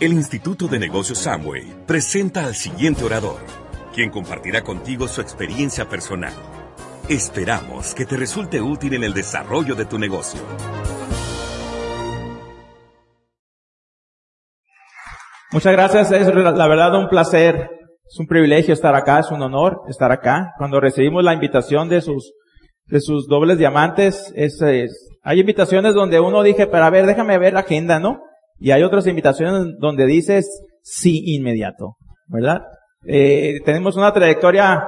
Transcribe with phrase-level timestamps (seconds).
[0.00, 3.36] El Instituto de Negocios Samway presenta al siguiente orador,
[3.94, 6.32] quien compartirá contigo su experiencia personal.
[7.10, 10.40] Esperamos que te resulte útil en el desarrollo de tu negocio.
[15.52, 17.68] Muchas gracias, es la verdad un placer,
[18.02, 20.54] es un privilegio estar acá, es un honor estar acá.
[20.56, 22.32] Cuando recibimos la invitación de sus,
[22.86, 27.52] de sus dobles diamantes, es, hay invitaciones donde uno dije, pero a ver, déjame ver
[27.52, 28.29] la agenda, ¿no?
[28.60, 31.96] Y hay otras invitaciones donde dices sí inmediato,
[32.26, 32.60] ¿verdad?
[33.06, 34.84] Eh, tenemos una trayectoria,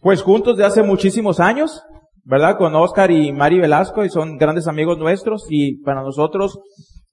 [0.00, 1.82] pues juntos de hace muchísimos años,
[2.22, 2.56] ¿verdad?
[2.56, 6.60] Con Oscar y Mari Velasco y son grandes amigos nuestros y para nosotros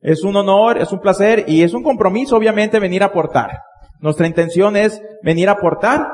[0.01, 3.59] es un honor, es un placer y es un compromiso obviamente venir a aportar.
[3.99, 6.07] Nuestra intención es venir a aportar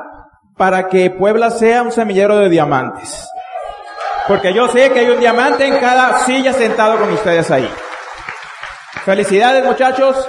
[0.56, 3.28] para que Puebla sea un semillero de diamantes.
[4.26, 7.68] Porque yo sé que hay un diamante en cada silla sentado con ustedes ahí.
[9.04, 10.28] Felicidades muchachos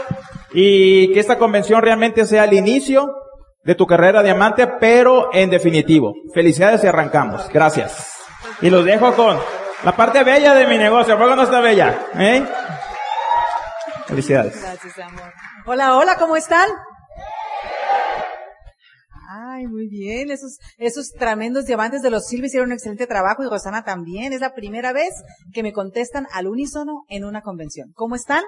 [0.53, 3.15] y que esta convención realmente sea el inicio
[3.63, 6.13] de tu carrera diamante, pero en definitivo.
[6.33, 7.49] Felicidades y arrancamos.
[7.49, 8.15] Gracias.
[8.61, 9.37] Y los dejo con
[9.83, 11.17] la parte bella de mi negocio.
[11.17, 11.99] ¿Por no está bella?
[12.15, 12.45] ¿Eh?
[14.07, 14.61] Felicidades.
[14.61, 15.33] Gracias, amor.
[15.65, 16.67] Hola, hola, ¿cómo están?
[19.31, 20.31] Ay, muy bien.
[20.31, 24.33] Esos, esos tremendos diamantes de los Silva hicieron un excelente trabajo y Rosana también.
[24.33, 25.13] Es la primera vez
[25.53, 27.91] que me contestan al unísono en una convención.
[27.93, 28.43] ¿Cómo están?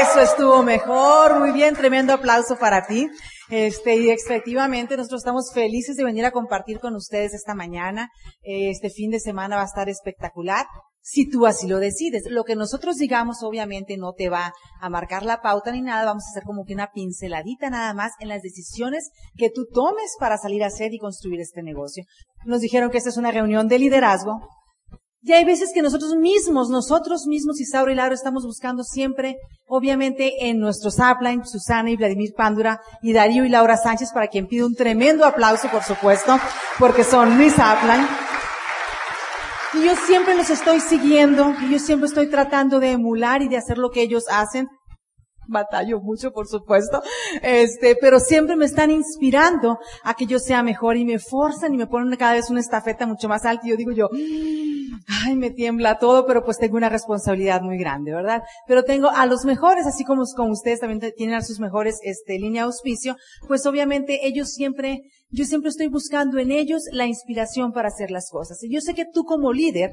[0.00, 1.38] Eso estuvo mejor.
[1.38, 1.76] Muy bien.
[1.76, 3.08] Tremendo aplauso para ti.
[3.48, 8.10] Este, y efectivamente nosotros estamos felices de venir a compartir con ustedes esta mañana.
[8.42, 10.66] Este fin de semana va a estar espectacular
[11.00, 12.24] si tú así lo decides.
[12.28, 16.24] Lo que nosotros digamos obviamente no te va a marcar la pauta ni nada, vamos
[16.26, 20.38] a hacer como que una pinceladita nada más en las decisiones que tú tomes para
[20.38, 22.04] salir a hacer y construir este negocio.
[22.44, 24.40] Nos dijeron que esta es una reunión de liderazgo.
[25.20, 30.48] Y hay veces que nosotros mismos, nosotros mismos, Isauro y Laura, estamos buscando siempre, obviamente,
[30.48, 34.66] en nuestros upline, Susana y Vladimir Pándura, y Darío y Laura Sánchez, para quien pido
[34.66, 36.38] un tremendo aplauso, por supuesto,
[36.78, 38.27] porque son mis upline.
[39.74, 43.58] Y yo siempre los estoy siguiendo y yo siempre estoy tratando de emular y de
[43.58, 44.68] hacer lo que ellos hacen.
[45.46, 47.02] Batallo mucho, por supuesto.
[47.42, 51.78] Este, pero siempre me están inspirando a que yo sea mejor y me forzan y
[51.78, 54.08] me ponen cada vez una estafeta mucho más alta y yo digo yo,
[55.06, 58.42] ay, me tiembla todo, pero pues tengo una responsabilidad muy grande, ¿verdad?
[58.66, 62.38] Pero tengo a los mejores, así como, como ustedes también tienen a sus mejores, este,
[62.38, 67.72] línea de auspicio, pues obviamente ellos siempre, yo siempre estoy buscando en ellos la inspiración
[67.72, 68.62] para hacer las cosas.
[68.62, 69.90] Y yo sé que tú como líder,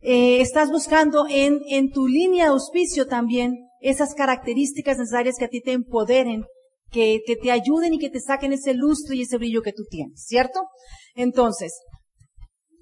[0.00, 5.48] eh, estás buscando en, en tu línea de auspicio también esas características necesarias que a
[5.48, 6.44] ti te empoderen,
[6.90, 9.84] que, que te ayuden y que te saquen ese lustre y ese brillo que tú
[9.90, 10.60] tienes, ¿cierto?
[11.14, 11.72] Entonces,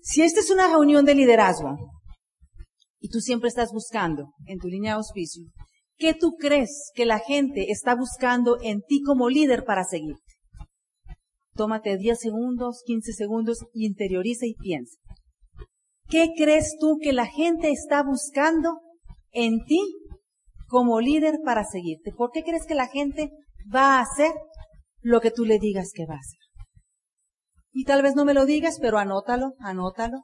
[0.03, 1.77] si esta es una reunión de liderazgo
[3.01, 5.45] y tú siempre estás buscando en tu línea de auspicio,
[5.97, 10.25] ¿qué tú crees que la gente está buscando en ti como líder para seguirte?
[11.56, 14.99] Tómate 10 segundos, 15 segundos, interioriza y piensa.
[16.09, 18.81] ¿Qué crees tú que la gente está buscando
[19.33, 19.81] en ti
[20.69, 22.12] como líder para seguirte?
[22.12, 23.31] ¿Por qué crees que la gente
[23.75, 24.33] va a hacer
[25.00, 26.39] lo que tú le digas que va a hacer?
[27.73, 30.23] Y tal vez no me lo digas, pero anótalo, anótalo.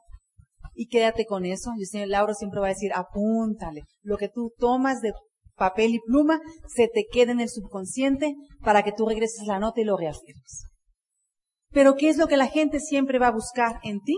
[0.75, 1.71] Y quédate con eso.
[1.77, 3.81] Yo sé, Laura siempre va a decir, apúntale.
[4.01, 5.13] Lo que tú tomas de
[5.55, 9.81] papel y pluma se te queda en el subconsciente para que tú regreses la nota
[9.81, 10.72] y lo reafirmes.
[11.73, 14.15] Pero ¿qué es lo que la gente siempre va a buscar en ti?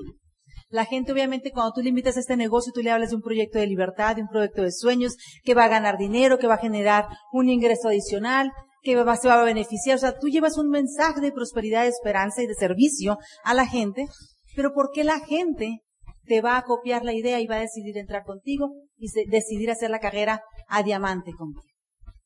[0.70, 3.22] La gente obviamente cuando tú le invitas a este negocio, tú le hablas de un
[3.22, 6.56] proyecto de libertad, de un proyecto de sueños, que va a ganar dinero, que va
[6.56, 8.52] a generar un ingreso adicional,
[8.82, 9.96] que va, se va a beneficiar.
[9.96, 13.68] O sea, tú llevas un mensaje de prosperidad, de esperanza y de servicio a la
[13.68, 14.08] gente,
[14.56, 15.80] pero ¿por qué la gente
[16.26, 19.92] te va a copiar la idea y va a decidir entrar contigo y decidir hacer
[19.92, 21.64] la carrera a diamante contigo?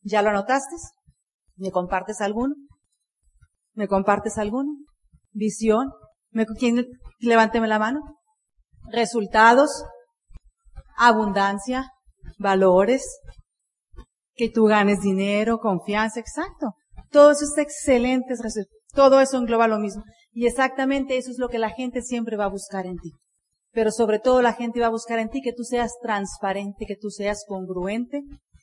[0.02, 0.76] ¿Ya lo anotaste?
[1.58, 2.56] ¿Me compartes alguno?
[3.74, 4.72] ¿Me compartes alguno?
[5.32, 5.92] ¿Visión?
[6.32, 6.86] ¿Me, ¿Quién?
[7.20, 8.00] Levánteme la mano.
[8.92, 9.84] Resultados.
[10.98, 11.92] Abundancia.
[12.38, 13.04] Valores
[14.40, 16.68] que tú ganes dinero, confianza, exacto.
[17.12, 18.36] Todo eso es excelente,
[18.94, 20.04] todo eso engloba lo mismo.
[20.32, 23.12] Y exactamente eso es lo que la gente siempre va a buscar en ti.
[23.74, 26.96] Pero sobre todo la gente va a buscar en ti que tú seas transparente, que
[26.96, 28.22] tú seas congruente,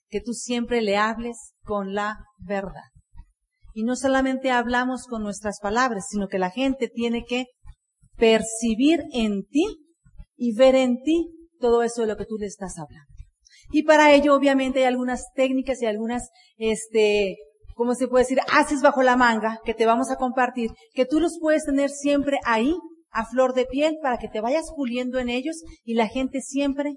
[0.08, 2.88] que tú siempre le hables con la verdad.
[3.76, 7.44] Y no solamente hablamos con nuestras palabras, sino que la gente tiene que
[8.16, 9.66] percibir en ti
[10.34, 11.28] y ver en ti
[11.60, 13.12] todo eso de lo que tú le estás hablando.
[13.72, 17.36] Y para ello, obviamente, hay algunas técnicas y algunas, este,
[17.74, 18.38] ¿cómo se puede decir?
[18.50, 22.38] Haces bajo la manga que te vamos a compartir, que tú los puedes tener siempre
[22.46, 22.74] ahí,
[23.10, 26.94] a flor de piel, para que te vayas puliendo en ellos y la gente siempre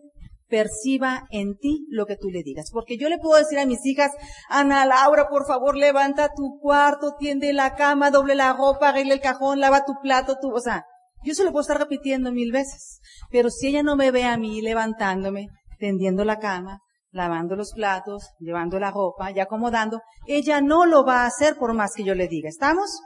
[0.49, 2.71] perciba en ti lo que tú le digas.
[2.71, 4.11] Porque yo le puedo decir a mis hijas,
[4.49, 9.21] Ana Laura, por favor, levanta tu cuarto, tiende la cama, doble la ropa, arregle el
[9.21, 10.85] cajón, lava tu plato, tu, o sea,
[11.23, 12.99] yo se lo puedo estar repitiendo mil veces.
[13.31, 15.47] Pero si ella no me ve a mí levantándome,
[15.79, 16.81] tendiendo la cama,
[17.11, 21.73] lavando los platos, llevando la ropa y acomodando, ella no lo va a hacer por
[21.73, 22.49] más que yo le diga.
[22.49, 23.01] ¿Estamos?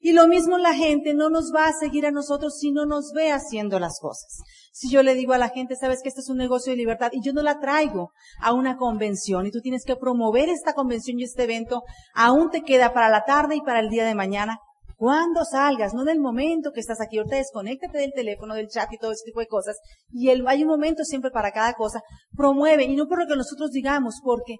[0.00, 3.12] Y lo mismo la gente no nos va a seguir a nosotros si no nos
[3.12, 4.42] ve haciendo las cosas.
[4.72, 7.10] Si yo le digo a la gente, sabes que este es un negocio de libertad
[7.12, 8.10] y yo no la traigo
[8.40, 11.82] a una convención y tú tienes que promover esta convención y este evento,
[12.14, 14.58] aún te queda para la tarde y para el día de mañana,
[14.96, 18.90] cuando salgas, no en el momento que estás aquí, ahorita desconéctate del teléfono, del chat
[18.92, 19.76] y todo ese tipo de cosas.
[20.10, 22.00] Y el, hay un momento siempre para cada cosa.
[22.34, 24.56] Promueve, y no por lo que nosotros digamos, porque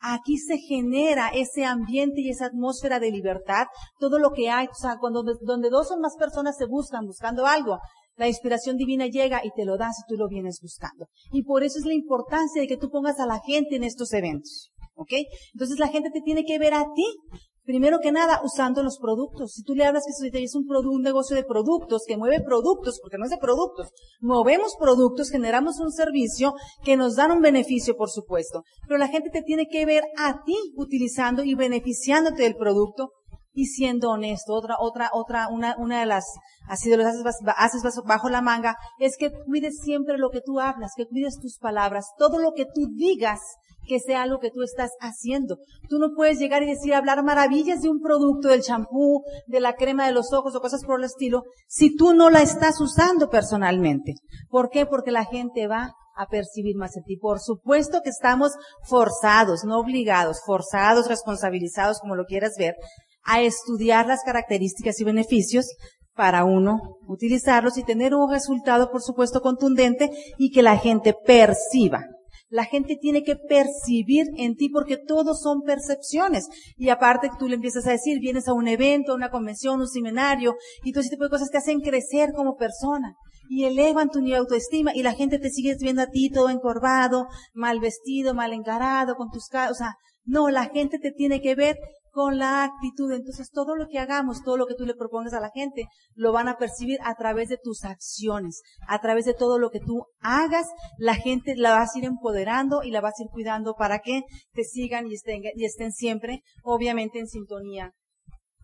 [0.00, 3.66] aquí se genera ese ambiente y esa atmósfera de libertad,
[3.98, 7.46] todo lo que hay, o sea, cuando, donde dos o más personas se buscan, buscando
[7.46, 7.78] algo,
[8.16, 11.06] la inspiración divina llega y te lo das y tú lo vienes buscando.
[11.32, 14.12] Y por eso es la importancia de que tú pongas a la gente en estos
[14.12, 14.70] eventos.
[14.94, 15.12] ¿Ok?
[15.54, 17.06] Entonces la gente te tiene que ver a ti
[17.70, 19.52] Primero que nada, usando los productos.
[19.52, 23.16] Si tú le hablas que es un, un negocio de productos, que mueve productos, porque
[23.16, 23.90] no es de productos,
[24.20, 28.64] movemos productos, generamos un servicio que nos dan un beneficio, por supuesto.
[28.88, 33.12] Pero la gente te tiene que ver a ti utilizando y beneficiándote del producto
[33.52, 34.52] y siendo honesto.
[34.52, 36.24] Otra, otra, otra, una, una de las,
[36.66, 37.24] así de los haces,
[37.56, 41.56] haces bajo la manga, es que cuides siempre lo que tú hablas, que cuides tus
[41.58, 42.06] palabras.
[42.18, 43.38] Todo lo que tú digas
[43.86, 45.58] que sea algo que tú estás haciendo.
[45.88, 49.74] Tú no puedes llegar y decir, hablar maravillas de un producto, del champú, de la
[49.74, 53.28] crema de los ojos o cosas por el estilo, si tú no la estás usando
[53.28, 54.14] personalmente.
[54.48, 54.86] ¿Por qué?
[54.86, 57.16] Porque la gente va a percibir más de ti.
[57.16, 58.52] Por supuesto que estamos
[58.86, 62.74] forzados, no obligados, forzados, responsabilizados, como lo quieras ver,
[63.24, 65.66] a estudiar las características y beneficios
[66.14, 72.04] para uno utilizarlos y tener un resultado, por supuesto, contundente y que la gente perciba
[72.50, 76.48] la gente tiene que percibir en ti porque todos son percepciones.
[76.76, 79.88] Y aparte tú le empiezas a decir, vienes a un evento, a una convención, un
[79.88, 83.14] seminario, y todo ese tipo de cosas te hacen crecer como persona.
[83.48, 86.50] Y elevan tu nivel de autoestima y la gente te sigue viendo a ti todo
[86.50, 89.94] encorvado, mal vestido, mal encarado, con tus, o sea,
[90.24, 91.76] no, la gente te tiene que ver
[92.10, 93.12] con la actitud.
[93.12, 96.32] Entonces, todo lo que hagamos, todo lo que tú le propongas a la gente, lo
[96.32, 100.06] van a percibir a través de tus acciones, a través de todo lo que tú
[100.20, 100.66] hagas,
[100.98, 104.22] la gente la vas a ir empoderando y la vas a ir cuidando para que
[104.52, 107.92] te sigan y estén, y estén siempre, obviamente, en sintonía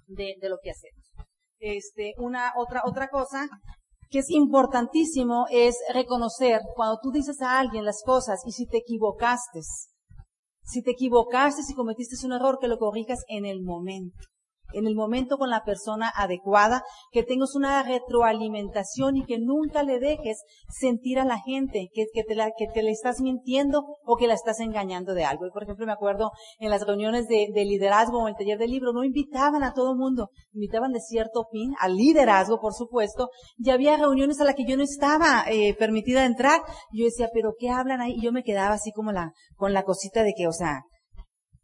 [0.06, 1.12] de, de lo que hacemos.
[1.58, 3.48] Este, una, otra, otra cosa
[4.10, 8.78] que es importantísimo es reconocer cuando tú dices a alguien las cosas y si te
[8.78, 9.60] equivocaste,
[10.66, 14.18] si te equivocaste, si cometiste un error, que lo corrijas en el momento
[14.72, 16.82] en el momento con la persona adecuada,
[17.12, 22.24] que tengas una retroalimentación y que nunca le dejes sentir a la gente que, que,
[22.24, 25.46] te la, que te le estás mintiendo o que la estás engañando de algo.
[25.46, 28.92] Y por ejemplo, me acuerdo en las reuniones de, liderazgo o el taller de libro,
[28.92, 33.96] no invitaban a todo mundo, invitaban de cierto fin, al liderazgo, por supuesto, y había
[33.96, 36.60] reuniones a las que yo no estaba eh, permitida entrar.
[36.92, 38.14] yo decía, pero ¿qué hablan ahí?
[38.16, 40.82] Y yo me quedaba así como la, con la cosita de que, o sea,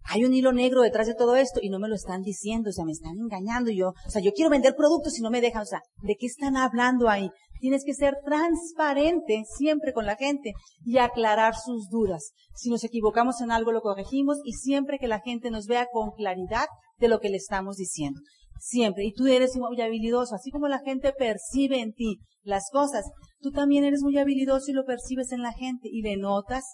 [0.04, 2.72] hay un hilo negro detrás de todo esto y no me lo están diciendo, o
[2.72, 5.62] sea, me están engañando yo, o sea, yo quiero vender productos y no me dejan,
[5.62, 7.30] o sea, ¿de qué están hablando ahí?
[7.60, 10.54] Tienes que ser transparente siempre con la gente
[10.84, 12.32] y aclarar sus dudas.
[12.56, 16.10] Si nos equivocamos en algo, lo corregimos y siempre que la gente nos vea con
[16.10, 16.66] claridad
[16.98, 18.20] de lo que le estamos diciendo.
[18.58, 19.04] Siempre.
[19.04, 20.34] Y tú eres muy habilidoso.
[20.34, 23.04] Así como la gente percibe en ti las cosas,
[23.40, 26.64] tú también eres muy habilidoso y lo percibes en la gente y le notas,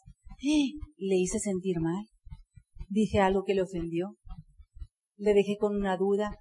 [0.42, 0.72] ¡Eh!
[0.96, 2.06] le hice sentir mal
[2.88, 4.16] dije algo que le ofendió,
[5.16, 6.36] le dejé con una duda,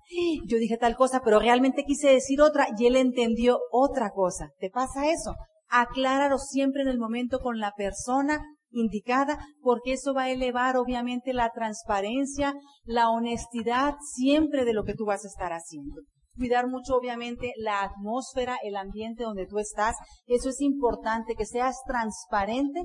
[0.45, 4.51] yo dije tal cosa, pero realmente quise decir otra y él entendió otra cosa.
[4.59, 5.35] ¿Te pasa eso?
[5.69, 8.39] Acláralo siempre en el momento con la persona
[8.69, 12.53] indicada, porque eso va a elevar obviamente la transparencia,
[12.85, 16.01] la honestidad siempre de lo que tú vas a estar haciendo.
[16.37, 19.95] Cuidar mucho obviamente la atmósfera, el ambiente donde tú estás.
[20.27, 22.83] Eso es importante, que seas transparente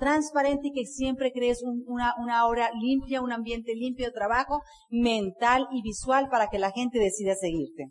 [0.00, 5.68] transparente y que siempre crees una, una obra limpia, un ambiente limpio de trabajo, mental
[5.70, 7.84] y visual para que la gente decida seguirte.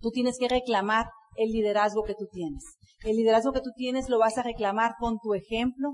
[0.00, 1.06] Tú tienes que reclamar
[1.36, 2.64] el liderazgo que tú tienes.
[3.04, 5.90] El liderazgo que tú tienes lo vas a reclamar con tu ejemplo,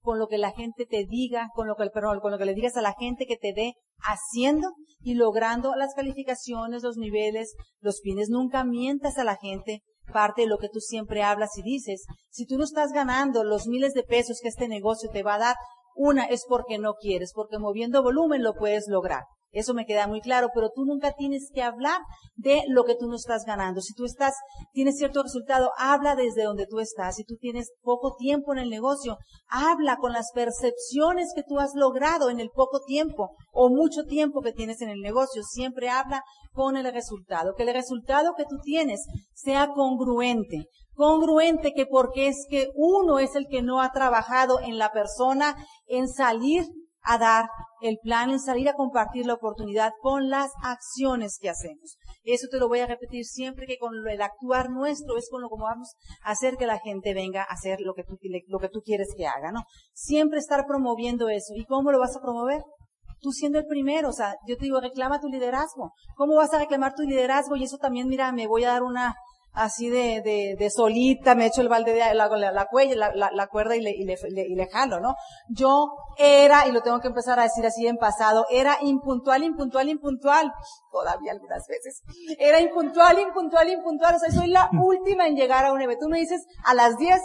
[0.00, 2.54] con lo que la gente te diga, con lo que, perdón, con lo que le
[2.54, 8.00] digas a la gente que te dé haciendo y logrando las calificaciones, los niveles, los
[8.02, 8.28] fines.
[8.28, 9.82] Nunca mientas a la gente,
[10.12, 12.06] parte de lo que tú siempre hablas y dices.
[12.30, 15.38] Si tú no estás ganando los miles de pesos que este negocio te va a
[15.38, 15.56] dar,
[15.96, 19.24] una es porque no quieres, porque moviendo volumen lo puedes lograr.
[19.56, 22.02] Eso me queda muy claro, pero tú nunca tienes que hablar
[22.34, 23.80] de lo que tú no estás ganando.
[23.80, 24.34] Si tú estás,
[24.72, 27.16] tienes cierto resultado, habla desde donde tú estás.
[27.16, 29.16] Si tú tienes poco tiempo en el negocio,
[29.48, 34.42] habla con las percepciones que tú has logrado en el poco tiempo o mucho tiempo
[34.42, 35.42] que tienes en el negocio.
[35.42, 36.22] Siempre habla
[36.52, 37.54] con el resultado.
[37.54, 43.36] Que el resultado que tú tienes sea congruente congruente que porque es que uno es
[43.36, 46.64] el que no ha trabajado en la persona en salir
[47.02, 47.48] a dar
[47.80, 51.98] el plan, en salir a compartir la oportunidad con las acciones que hacemos.
[52.24, 55.48] Eso te lo voy a repetir siempre que con el actuar nuestro es con lo
[55.48, 58.68] que vamos a hacer que la gente venga a hacer lo que tú, lo que
[58.68, 59.62] tú quieres que haga, ¿no?
[59.92, 61.54] Siempre estar promoviendo eso.
[61.54, 62.62] ¿Y cómo lo vas a promover?
[63.20, 65.92] Tú siendo el primero, o sea, yo te digo, reclama tu liderazgo.
[66.16, 67.56] ¿Cómo vas a reclamar tu liderazgo?
[67.56, 69.14] Y eso también, mira, me voy a dar una,
[69.56, 73.30] así de, de, de solita, me echo el balde de la, la, la, cuella, la,
[73.32, 75.16] la, cuerda y le, y, le, y le jalo, ¿no?
[75.48, 79.88] Yo era, y lo tengo que empezar a decir así en pasado, era impuntual, impuntual,
[79.88, 80.52] impuntual,
[80.92, 82.02] todavía algunas veces.
[82.38, 86.06] Era impuntual, impuntual, impuntual, o sea, soy la última en llegar a un evento.
[86.06, 87.18] Tú me dices, a las 10,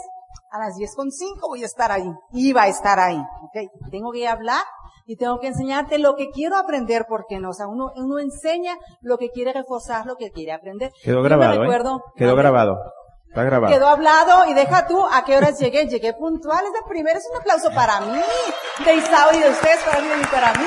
[0.50, 2.10] a las 10 con 5 voy a estar ahí.
[2.32, 3.90] Iba a estar ahí, ¿ok?
[3.90, 4.62] Tengo que hablar
[5.06, 8.76] y tengo que enseñarte lo que quiero aprender, porque no, o sea, uno, uno enseña
[9.00, 10.92] lo que quiere reforzar, lo que quiere aprender.
[11.02, 12.00] Quedó grabado, ¿eh?
[12.16, 12.78] Quedó grabado.
[13.28, 13.72] Está grabado.
[13.72, 15.86] Quedó hablado y deja tú a qué horas llegué.
[15.86, 18.20] Llegué puntual, es de primero, es un aplauso para mí,
[18.84, 20.66] de Isao y de ustedes, para mí y para mí.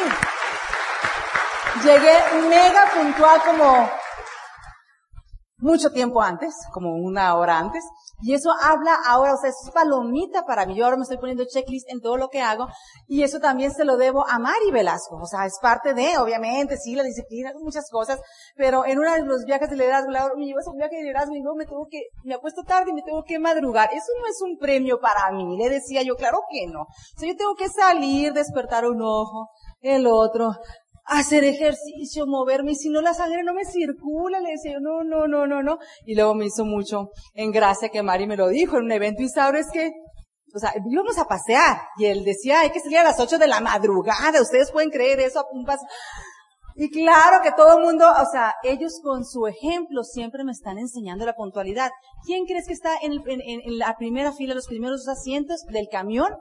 [1.84, 3.90] Llegué mega puntual como
[5.60, 7.84] mucho tiempo antes, como una hora antes,
[8.22, 10.76] y eso habla ahora, o sea, es palomita para mí.
[10.76, 12.68] Yo ahora me estoy poniendo checklist en todo lo que hago,
[13.08, 16.78] y eso también se lo debo a Mari Velasco, o sea, es parte de, obviamente,
[16.78, 18.20] sí, la disciplina, muchas cosas,
[18.56, 21.36] pero en uno de los viajes de liderazgo, me llevas a un viaje de liderazgo
[21.36, 23.90] y luego me tengo que, me apuesto tarde y me tengo que madrugar.
[23.92, 26.82] Eso no es un premio para mí, le decía yo, claro que no.
[26.82, 29.50] O sea, yo tengo que salir, despertar un ojo,
[29.82, 30.52] el otro,
[31.06, 35.04] hacer ejercicio, moverme, y si no la sangre no me circula, le decía yo, no,
[35.04, 35.78] no, no, no, no.
[36.06, 39.22] Y luego me hizo mucho en gracia que Mari me lo dijo en un evento
[39.22, 39.92] y sabes que,
[40.54, 43.48] o sea, íbamos a pasear y él decía, hay que salir a las 8 de
[43.48, 45.80] la madrugada, ustedes pueden creer eso a pumpas.
[46.78, 50.78] Y claro que todo el mundo, o sea, ellos con su ejemplo siempre me están
[50.78, 51.90] enseñando la puntualidad.
[52.26, 56.36] ¿Quién crees que está en, en, la primera fila, los primeros asientos del camión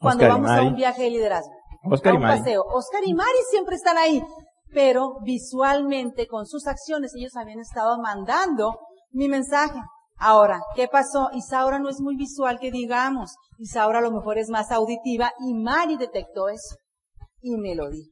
[0.00, 1.57] cuando vamos a un viaje de liderazgo?
[1.90, 2.56] Oscar y Mari.
[2.72, 4.22] Oscar y Mari siempre están ahí,
[4.72, 8.78] pero visualmente con sus acciones ellos habían estado mandando
[9.10, 9.78] mi mensaje.
[10.20, 11.28] Ahora, ¿qué pasó?
[11.32, 13.36] Isaura no es muy visual que digamos.
[13.58, 16.76] Isaura a lo mejor es más auditiva y Mari detectó eso
[17.40, 18.10] y me lo dijo.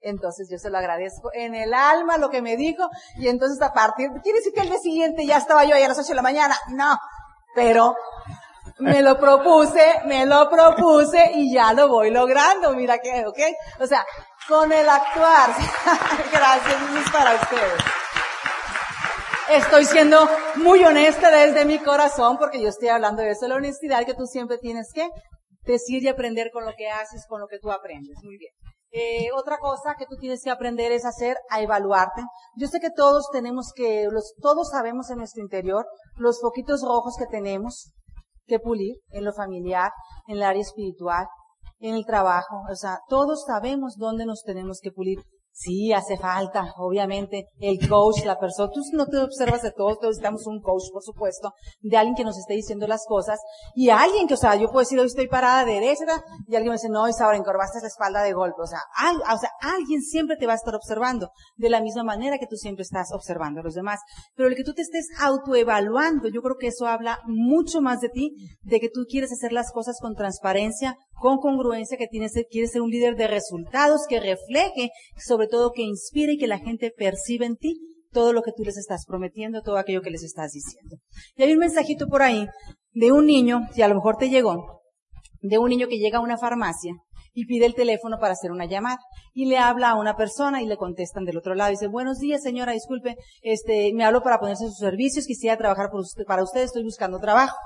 [0.00, 3.72] Entonces yo se lo agradezco en el alma lo que me dijo y entonces a
[3.72, 6.14] partir, quiere decir que el día siguiente ya estaba yo ahí a las 8 de
[6.14, 6.54] la mañana.
[6.68, 6.98] No,
[7.54, 7.94] pero
[8.78, 13.38] me lo propuse, me lo propuse y ya lo voy logrando, mira que, ¿ok?
[13.80, 14.04] O sea,
[14.48, 15.50] con el actuar.
[16.32, 17.82] Gracias, es para ustedes.
[19.50, 24.04] Estoy siendo muy honesta desde mi corazón porque yo estoy hablando de eso, la honestidad
[24.06, 25.08] que tú siempre tienes que
[25.64, 28.16] decir y aprender con lo que haces, con lo que tú aprendes.
[28.22, 28.52] Muy bien.
[28.96, 32.22] Eh, otra cosa que tú tienes que aprender es hacer a evaluarte.
[32.56, 35.84] Yo sé que todos tenemos que, los, todos sabemos en nuestro interior
[36.16, 37.92] los poquitos rojos que tenemos,
[38.46, 39.90] que pulir en lo familiar,
[40.26, 41.26] en el área espiritual,
[41.80, 42.62] en el trabajo.
[42.70, 45.18] O sea, todos sabemos dónde nos tenemos que pulir.
[45.56, 48.72] Sí, hace falta, obviamente, el coach, la persona.
[48.72, 52.24] Tú no te observas de todo, todos necesitamos un coach, por supuesto, de alguien que
[52.24, 53.38] nos esté diciendo las cosas.
[53.76, 56.06] Y alguien que, o sea, yo puedo decir, hoy estoy parada derecha,
[56.48, 58.62] y alguien me dice, no, ahora encorvaste la espalda de golpe.
[58.62, 58.80] O sea,
[59.32, 62.56] o sea, alguien siempre te va a estar observando, de la misma manera que tú
[62.56, 64.00] siempre estás observando a los demás.
[64.34, 68.08] Pero el que tú te estés autoevaluando, yo creo que eso habla mucho más de
[68.08, 72.72] ti, de que tú quieres hacer las cosas con transparencia, con congruencia, que tienes, quieres
[72.72, 76.92] ser un líder de resultados, que refleje sobre todo que inspire y que la gente
[76.96, 77.80] perciba en ti
[78.12, 80.96] todo lo que tú les estás prometiendo, todo aquello que les estás diciendo.
[81.36, 82.46] Y hay un mensajito por ahí
[82.92, 84.82] de un niño, y a lo mejor te llegó,
[85.40, 86.94] de un niño que llega a una farmacia
[87.34, 88.98] y pide el teléfono para hacer una llamada
[89.34, 92.18] y le habla a una persona y le contestan del otro lado y dice, buenos
[92.18, 95.90] días señora, disculpe, este, me hablo para ponerse sus servicios, quisiera trabajar
[96.26, 97.56] para usted, estoy buscando trabajo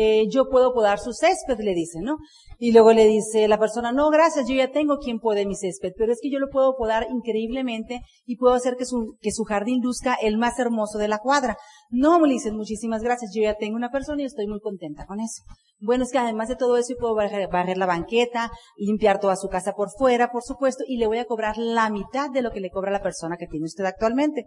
[0.00, 2.18] eh, yo puedo podar su césped, le dice, ¿no?
[2.56, 5.92] Y luego le dice la persona, no, gracias, yo ya tengo quien puede mi césped,
[5.98, 9.42] pero es que yo lo puedo podar increíblemente y puedo hacer que su, que su
[9.42, 11.56] jardín luzca el más hermoso de la cuadra.
[11.90, 15.18] No, me dicen, muchísimas gracias, yo ya tengo una persona y estoy muy contenta con
[15.18, 15.42] eso.
[15.80, 19.34] Bueno, es que además de todo eso, yo puedo barrer, barrer la banqueta, limpiar toda
[19.34, 22.52] su casa por fuera, por supuesto, y le voy a cobrar la mitad de lo
[22.52, 24.44] que le cobra la persona que tiene usted actualmente.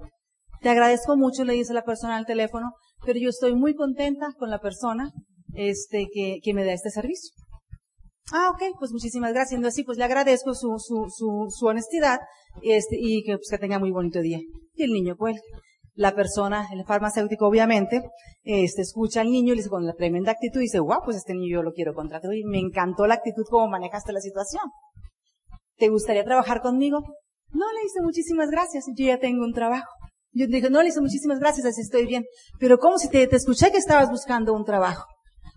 [0.62, 2.72] Te agradezco mucho, le dice la persona al teléfono,
[3.06, 5.12] pero yo estoy muy contenta con la persona
[5.54, 7.32] este, que, me da este servicio.
[8.34, 9.58] Ah, ok, pues muchísimas gracias.
[9.58, 12.20] Entonces, sí, pues le agradezco su, su, su, su honestidad
[12.62, 14.40] este, y que, pues, que tenga muy bonito día.
[14.74, 15.42] Y el niño cuelga.
[15.94, 18.02] La persona, el farmacéutico obviamente,
[18.44, 21.18] este, escucha al niño y le dice con la tremenda actitud y dice, wow, pues
[21.18, 22.34] este niño yo lo quiero contratar.
[22.34, 24.64] Y me encantó la actitud como manejaste la situación.
[25.78, 27.00] ¿Te gustaría trabajar conmigo?
[27.50, 29.90] No, le dice muchísimas gracias, yo ya tengo un trabajo.
[30.34, 32.24] Yo dije, no, le hice muchísimas gracias, así estoy bien.
[32.58, 35.06] Pero ¿cómo si te escuché que estabas buscando un trabajo?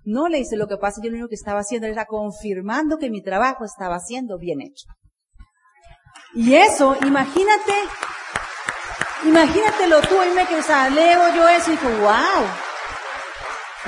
[0.04, 3.11] No le hice lo que pasa, yo lo único que estaba haciendo era confirmando que
[3.11, 4.87] mi trabajo estaba siendo bien hecho.
[6.34, 7.73] Y eso, imagínate,
[9.25, 12.44] imagínatelo tú, y me o sea, leo yo eso y digo, wow,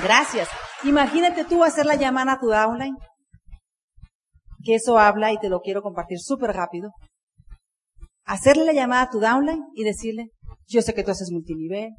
[0.02, 0.48] gracias.
[0.84, 2.96] Imagínate tú hacer la llamada a tu downline,
[4.64, 6.92] que eso habla y te lo quiero compartir súper rápido.
[8.24, 10.30] Hacerle la llamada a tu downline y decirle,
[10.66, 11.90] yo sé que tú haces multinivel,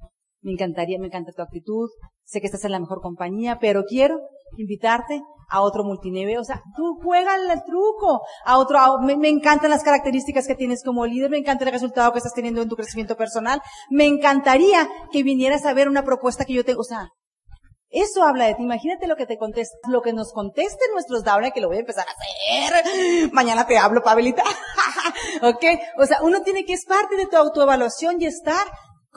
[0.47, 1.89] me encantaría, me encanta tu actitud,
[2.23, 4.17] sé que estás en la mejor compañía, pero quiero
[4.57, 6.37] invitarte a otro multinivel.
[6.37, 8.21] O sea, tú juega el truco.
[8.45, 12.19] A otro, me, encantan las características que tienes como líder, me encanta el resultado que
[12.19, 13.61] estás teniendo en tu crecimiento personal.
[13.89, 16.79] Me encantaría que vinieras a ver una propuesta que yo tengo.
[16.79, 17.09] O sea,
[17.89, 18.63] eso habla de ti.
[18.63, 21.81] Imagínate lo que te contesta, lo que nos conteste nuestros downline, que lo voy a
[21.81, 23.31] empezar a hacer.
[23.33, 24.43] Mañana te hablo, Pavelita.
[25.41, 25.65] ok.
[25.97, 28.65] O sea, uno tiene que es parte de tu autoevaluación y estar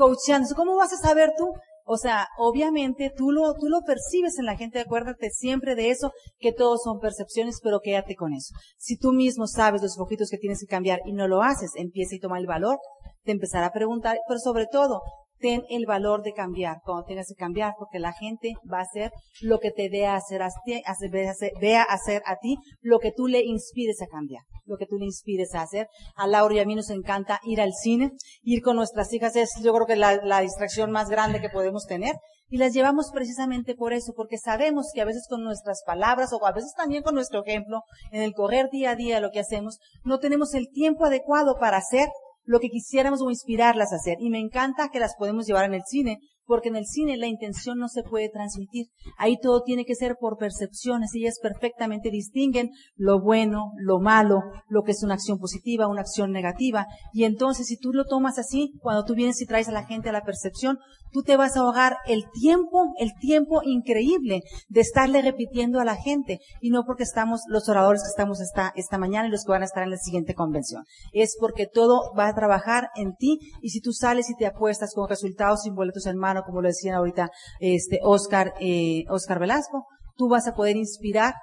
[0.01, 0.49] coachando.
[0.57, 1.53] ¿Cómo vas a saber tú?
[1.85, 6.13] O sea, obviamente tú lo, tú lo percibes en la gente, acuérdate siempre de eso,
[6.39, 8.55] que todos son percepciones, pero quédate con eso.
[8.79, 12.15] Si tú mismo sabes los poquitos que tienes que cambiar y no lo haces, empieza
[12.15, 12.79] y toma el valor,
[13.25, 15.01] te empezará a preguntar, pero sobre todo,
[15.41, 19.13] ten el valor de cambiar cuando tengas que cambiar, porque la gente va a hacer
[19.41, 20.83] lo que te vea hacer, hacer,
[21.61, 25.07] vea hacer a ti, lo que tú le inspires a cambiar, lo que tú le
[25.07, 25.89] inspires a hacer.
[26.17, 29.51] A Laura y a mí nos encanta ir al cine, ir con nuestras hijas es
[29.63, 32.15] yo creo que la, la distracción más grande que podemos tener.
[32.53, 36.45] Y las llevamos precisamente por eso, porque sabemos que a veces con nuestras palabras o
[36.45, 39.79] a veces también con nuestro ejemplo, en el correr día a día lo que hacemos,
[40.05, 42.09] no tenemos el tiempo adecuado para hacer
[42.51, 44.17] lo que quisiéramos o inspirarlas a hacer.
[44.19, 47.29] Y me encanta que las podemos llevar en el cine, porque en el cine la
[47.29, 48.87] intención no se puede transmitir.
[49.19, 51.15] Ahí todo tiene que ser por percepciones.
[51.15, 56.33] Ellas perfectamente distinguen lo bueno, lo malo, lo que es una acción positiva, una acción
[56.33, 56.89] negativa.
[57.13, 60.09] Y entonces, si tú lo tomas así, cuando tú vienes y traes a la gente
[60.09, 60.79] a la percepción,
[61.13, 65.97] tú te vas a ahogar el tiempo, el tiempo increíble de estarle repitiendo a la
[65.97, 66.39] gente.
[66.61, 69.63] Y no porque estamos, los oradores que estamos esta, esta mañana y los que van
[69.63, 70.85] a estar en la siguiente convención.
[71.13, 73.39] Es porque todo va a trabajar en ti.
[73.63, 76.69] Y si tú sales y te apuestas con resultados sin boletos en mano, como lo
[76.69, 81.35] decían ahorita este Oscar, eh, Oscar Velasco, tú vas a poder inspirar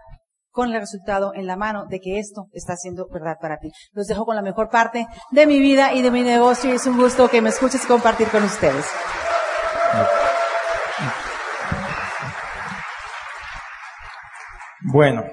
[0.58, 3.70] con el resultado en la mano de que esto está siendo verdad para ti.
[3.92, 6.88] Los dejo con la mejor parte de mi vida y de mi negocio y es
[6.88, 8.86] un gusto que me escuches compartir con ustedes.
[14.92, 15.24] Bueno.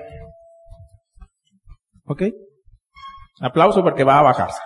[2.07, 2.23] ¿Ok?
[3.41, 4.61] Aplauso porque va a bajarse.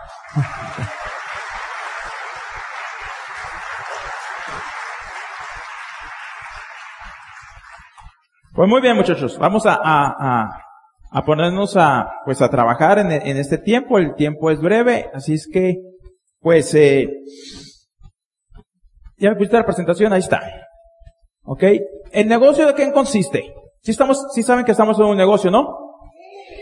[8.55, 9.39] Pues muy bien, muchachos.
[9.39, 10.51] Vamos a, a,
[11.13, 13.99] a, ponernos a, pues a trabajar en, en, este tiempo.
[13.99, 15.77] El tiempo es breve, así es que,
[16.41, 17.09] pues, eh,
[19.19, 20.41] ya me pusiste la presentación, ahí está.
[21.45, 21.65] ¿Ok?
[22.13, 23.55] ¿El negocio de qué consiste?
[23.83, 25.79] Si estamos, si saben que estamos en un negocio, ¿no?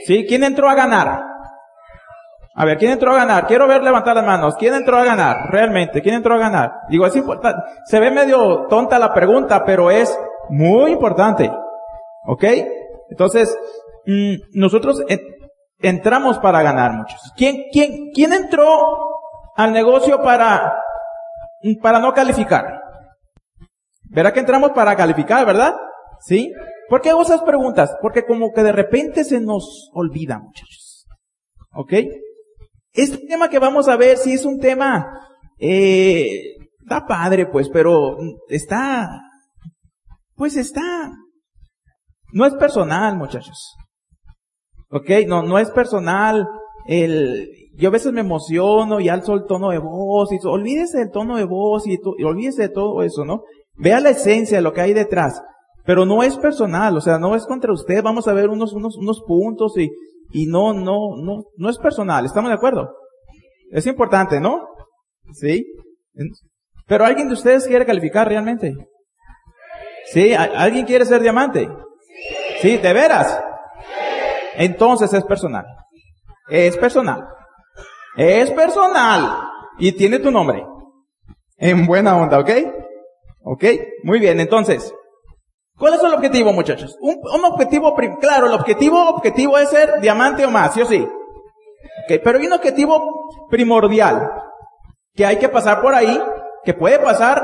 [0.06, 0.24] ¿Sí?
[0.28, 1.22] ¿Quién entró a ganar?
[2.58, 3.46] A ver, ¿quién entró a ganar?
[3.46, 4.56] Quiero ver levantar las manos.
[4.56, 5.50] ¿Quién entró a ganar?
[5.50, 6.72] Realmente, ¿quién entró a ganar?
[6.88, 7.60] Digo, es importante.
[7.84, 11.52] Se ve medio tonta la pregunta, pero es muy importante.
[12.24, 12.44] ¿Ok?
[13.10, 13.56] Entonces,
[14.06, 15.04] mm, nosotros
[15.80, 17.20] entramos para ganar muchos.
[17.36, 18.66] ¿Quién, quién, quién entró
[19.56, 20.80] al negocio para,
[21.82, 22.80] para no calificar?
[24.04, 25.74] Verá que entramos para calificar, ¿verdad?
[26.20, 26.52] ¿Sí?
[26.88, 27.94] ¿Por qué hago esas preguntas?
[28.00, 31.06] Porque como que de repente se nos olvida, muchachos.
[31.72, 31.92] ¿Ok?
[32.92, 35.06] Este tema que vamos a ver, sí es un tema,
[35.58, 36.28] eh,
[36.80, 38.16] está padre, pues, pero
[38.48, 39.20] está,
[40.34, 41.12] pues está
[42.32, 43.76] no es personal, muchachos.
[44.90, 45.10] ¿Ok?
[45.26, 46.46] No, no es personal.
[46.86, 51.10] El, yo a veces me emociono y alzo el tono de voz y olvídese del
[51.10, 53.42] tono de voz y, y olvídese de todo eso, ¿no?
[53.74, 55.42] Vea la esencia de lo que hay detrás.
[55.84, 58.02] Pero no es personal, o sea, no es contra usted.
[58.02, 59.90] Vamos a ver unos, unos, unos puntos y,
[60.32, 62.24] y no, no, no, no es personal.
[62.24, 62.88] ¿Estamos de acuerdo?
[63.70, 64.66] Es importante, ¿no?
[65.32, 65.64] ¿Sí?
[66.86, 68.74] Pero alguien de ustedes quiere calificar realmente.
[70.06, 70.34] ¿Sí?
[70.34, 71.68] ¿Alguien quiere ser diamante?
[72.60, 73.40] Sí, de veras.
[74.56, 75.66] Entonces es personal.
[76.48, 77.35] Es personal.
[78.16, 79.48] Es personal.
[79.78, 80.66] Y tiene tu nombre.
[81.58, 82.50] En buena onda, ¿ok?
[83.42, 83.64] ¿Ok?
[84.04, 84.92] Muy bien, entonces.
[85.78, 86.96] ¿Cuál es el objetivo, muchachos?
[87.00, 91.02] Un, un objetivo, claro, el objetivo, objetivo es ser diamante o más, ¿sí o sí?
[91.02, 94.30] Ok, pero hay un objetivo primordial
[95.14, 96.20] que hay que pasar por ahí,
[96.64, 97.42] que puede pasar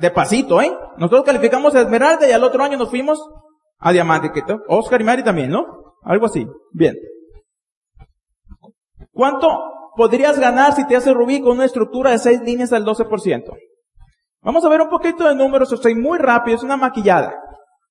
[0.00, 0.74] de pasito, ¿eh?
[0.96, 3.20] Nosotros calificamos a esmeralda y al otro año nos fuimos
[3.78, 4.30] a diamante,
[4.68, 5.94] Oscar y Mari también, ¿no?
[6.02, 6.46] Algo así.
[6.72, 6.94] Bien.
[9.12, 9.48] ¿Cuánto
[9.96, 13.56] podrías ganar si te haces rubí con una estructura de seis líneas al 12%?
[14.42, 17.34] Vamos a ver un poquito de números, estoy muy rápido, es una maquillada.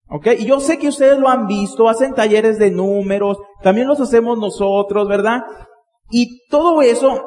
[0.07, 0.27] ¿Ok?
[0.39, 4.37] Y yo sé que ustedes lo han visto, hacen talleres de números, también los hacemos
[4.37, 5.41] nosotros, ¿verdad?
[6.11, 7.21] Y todo eso,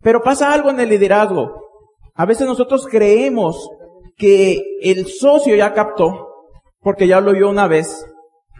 [0.00, 1.52] pero pasa algo en el liderazgo.
[2.14, 3.68] A veces nosotros creemos
[4.16, 6.28] que el socio ya captó,
[6.80, 8.06] porque ya lo vio una vez,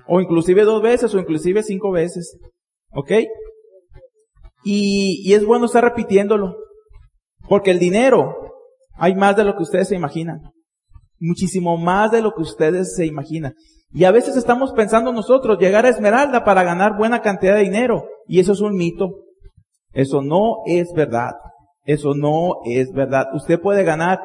[0.09, 2.37] o inclusive dos veces, o inclusive cinco veces.
[2.93, 3.13] ¿Ok?
[4.65, 6.57] Y, y es bueno estar repitiéndolo.
[7.49, 8.35] Porque el dinero,
[8.95, 10.41] hay más de lo que ustedes se imaginan.
[11.19, 13.55] Muchísimo más de lo que ustedes se imaginan.
[13.93, 18.05] Y a veces estamos pensando nosotros llegar a Esmeralda para ganar buena cantidad de dinero.
[18.27, 19.25] Y eso es un mito.
[19.93, 21.33] Eso no es verdad.
[21.85, 23.27] Eso no es verdad.
[23.35, 24.21] Usted puede ganar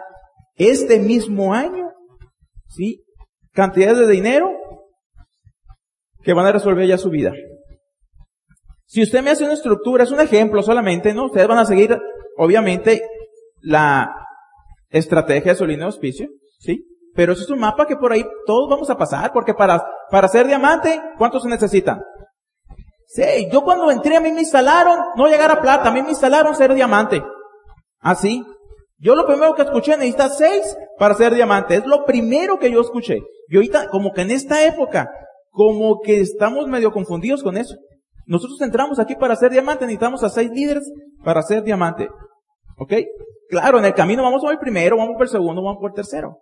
[0.56, 1.90] este mismo año,
[2.68, 3.04] ¿sí?
[3.54, 4.52] Cantidades de dinero
[6.22, 7.32] que van a resolver ya su vida.
[8.86, 11.26] Si usted me hace una estructura, es un ejemplo solamente, ¿no?
[11.26, 11.98] Ustedes van a seguir,
[12.38, 13.04] obviamente,
[13.62, 14.14] la
[14.90, 16.28] estrategia de su línea de auspicio,
[16.60, 16.86] ¿sí?
[17.16, 20.28] Pero eso es un mapa que por ahí todos vamos a pasar, porque para, para
[20.28, 22.02] ser diamante, ¿cuántos se necesitan?
[23.08, 26.10] Sí, yo cuando entré a mí me instalaron, no llegar a plata, a mí me
[26.10, 27.24] instalaron ser diamante.
[28.00, 28.44] Así.
[28.98, 31.76] Yo lo primero que escuché, necesitas seis para ser diamante.
[31.76, 33.20] Es lo primero que yo escuché.
[33.48, 35.10] Y ahorita, como que en esta época,
[35.50, 37.76] como que estamos medio confundidos con eso.
[38.26, 40.92] Nosotros entramos aquí para ser diamante, necesitamos a seis líderes
[41.24, 42.10] para ser diamante.
[42.78, 42.94] ¿Ok?
[43.50, 45.96] Claro, en el camino vamos por el primero, vamos por el segundo, vamos por el
[45.96, 46.40] tercero.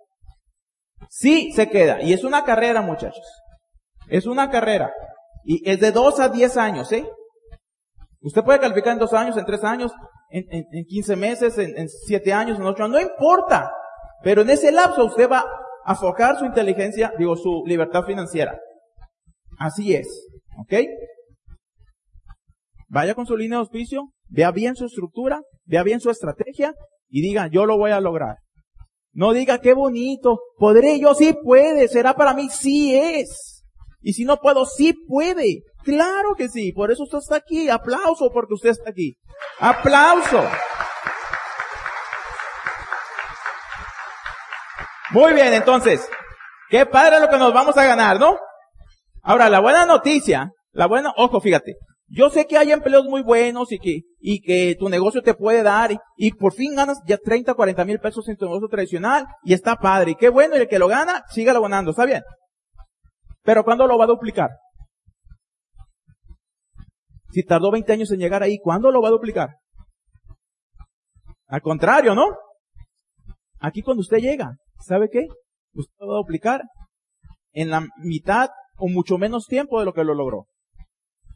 [1.09, 2.01] Sí, se queda.
[2.01, 3.25] Y es una carrera, muchachos.
[4.07, 4.93] Es una carrera.
[5.43, 7.05] Y es de dos a diez años, ¿eh?
[8.21, 9.91] Usted puede calificar en dos años, en tres años,
[10.29, 13.71] en, en, en 15 meses, en, en siete años, en ocho años, no importa.
[14.23, 15.45] Pero en ese lapso usted va
[15.85, 18.57] a focar su inteligencia, digo, su libertad financiera.
[19.59, 20.07] Así es.
[20.57, 20.73] ¿Ok?
[22.93, 26.75] Vaya con su línea de auspicio, vea bien su estructura, vea bien su estrategia
[27.09, 28.37] y diga, yo lo voy a lograr.
[29.13, 33.63] No diga, qué bonito, podré yo, sí puede, será para mí, sí es.
[34.01, 35.63] Y si no puedo, sí puede.
[35.83, 37.67] Claro que sí, por eso usted está aquí.
[37.67, 39.17] Aplauso porque usted está aquí.
[39.59, 40.43] Aplauso.
[45.09, 46.07] Muy bien, entonces,
[46.69, 48.37] qué padre lo que nos vamos a ganar, ¿no?
[49.23, 51.75] Ahora, la buena noticia, la buena, ojo, fíjate,
[52.15, 55.63] yo sé que hay empleos muy buenos y que, y que tu negocio te puede
[55.63, 59.25] dar y, y por fin ganas ya 30, 40 mil pesos en tu negocio tradicional
[59.43, 60.11] y está padre.
[60.11, 62.21] Y qué bueno, y el que lo gana, sígalo ganando, ¿está bien?
[63.41, 64.51] Pero ¿cuándo lo va a duplicar?
[67.31, 69.49] Si tardó 20 años en llegar ahí, ¿cuándo lo va a duplicar?
[71.47, 72.27] Al contrario, ¿no?
[73.59, 75.25] Aquí cuando usted llega, ¿sabe qué?
[75.73, 76.61] Usted lo va a duplicar
[77.53, 80.45] en la mitad o mucho menos tiempo de lo que lo logró.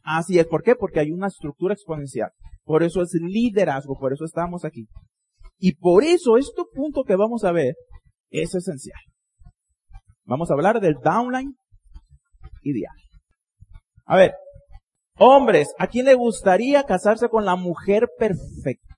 [0.02, 0.74] Así es, ¿por qué?
[0.74, 2.30] Porque hay una estructura exponencial.
[2.64, 4.86] Por eso es liderazgo, por eso estamos aquí.
[5.58, 7.74] Y por eso este punto que vamos a ver
[8.30, 9.00] es esencial.
[10.24, 11.54] Vamos a hablar del downline
[12.62, 12.94] ideal.
[14.06, 14.34] A ver,
[15.18, 18.94] hombres, ¿a quién le gustaría casarse con la mujer perfecta?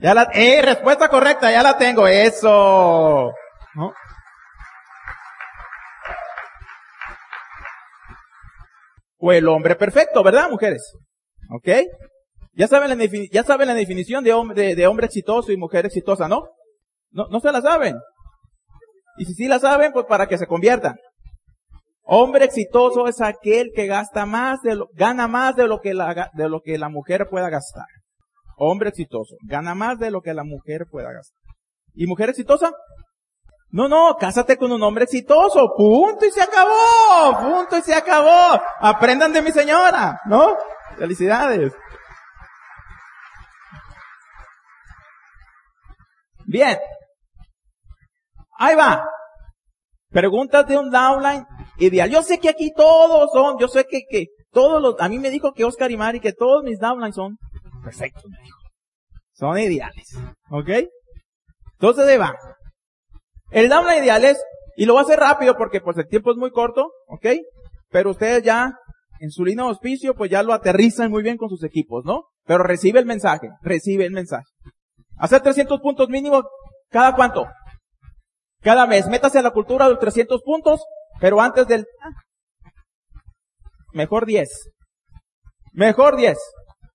[0.00, 3.32] Ya la, eh, respuesta correcta, ya la tengo, eso.
[3.74, 3.92] ¿No?
[9.18, 10.92] O el hombre perfecto, ¿verdad, mujeres?
[11.50, 11.68] ¿Ok?
[12.54, 16.48] Ya saben la, ya saben la definición de hombre, hombre exitoso y mujer exitosa, ¿no?
[17.10, 17.26] ¿no?
[17.28, 17.96] No se la saben.
[19.18, 20.96] Y si sí la saben, pues para que se conviertan.
[22.02, 26.48] Hombre exitoso es aquel que gasta más de lo, gana más de lo que de
[26.48, 27.84] lo que la mujer pueda gastar.
[28.56, 31.38] Hombre exitoso, gana más de lo que la mujer pueda gastar.
[31.94, 32.72] ¿Y mujer exitosa?
[33.70, 38.60] No, no, cásate con un hombre exitoso, punto y se acabó, punto y se acabó.
[38.80, 40.56] Aprendan de mi señora, ¿no?
[40.96, 41.74] Felicidades.
[46.46, 46.78] Bien.
[48.58, 49.04] Ahí va.
[50.10, 52.08] Preguntas de un downline ideal.
[52.08, 55.28] Yo sé que aquí todos son, yo sé que, que todos los, a mí me
[55.28, 57.36] dijo que Oscar y Mari que todos mis downlines son
[57.84, 58.38] perfectos, me.
[59.34, 60.16] Son ideales.
[60.50, 60.70] ¿Ok?
[61.74, 62.34] Entonces ahí va.
[63.50, 64.42] El downline ideal es,
[64.76, 67.26] y lo voy a hacer rápido porque pues el tiempo es muy corto, ¿ok?
[67.90, 68.72] Pero ustedes ya,
[69.20, 72.24] en su línea de auspicio, pues ya lo aterrizan muy bien con sus equipos, ¿no?
[72.44, 74.46] Pero recibe el mensaje, recibe el mensaje.
[75.16, 76.42] Hacer 300 puntos mínimo,
[76.90, 77.46] ¿cada cuánto?
[78.60, 80.84] Cada mes, métase a la cultura de los 300 puntos,
[81.20, 81.86] pero antes del,
[83.92, 84.70] mejor 10.
[85.72, 86.38] Mejor 10.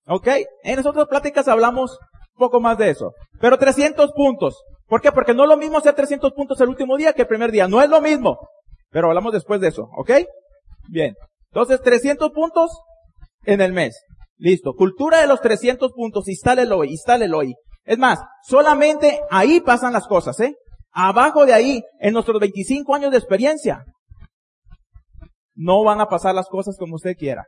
[0.06, 0.28] ¿Ok?
[0.62, 1.98] En las otras pláticas hablamos
[2.34, 3.12] poco más de eso.
[3.40, 4.62] Pero 300 puntos.
[4.86, 5.12] ¿Por qué?
[5.12, 7.68] Porque no es lo mismo hacer 300 puntos el último día que el primer día.
[7.68, 8.38] No es lo mismo.
[8.90, 9.88] Pero hablamos después de eso.
[9.96, 10.10] ¿Ok?
[10.88, 11.14] Bien.
[11.50, 12.70] Entonces, 300 puntos
[13.44, 13.96] en el mes.
[14.36, 14.74] Listo.
[14.74, 16.28] Cultura de los 300 puntos.
[16.28, 16.90] Instálelo hoy.
[16.90, 17.54] Instálelo hoy.
[17.84, 20.54] Es más, solamente ahí pasan las cosas, ¿eh?
[20.92, 23.84] Abajo de ahí, en nuestros 25 años de experiencia,
[25.54, 27.44] no van a pasar las cosas como usted quiera.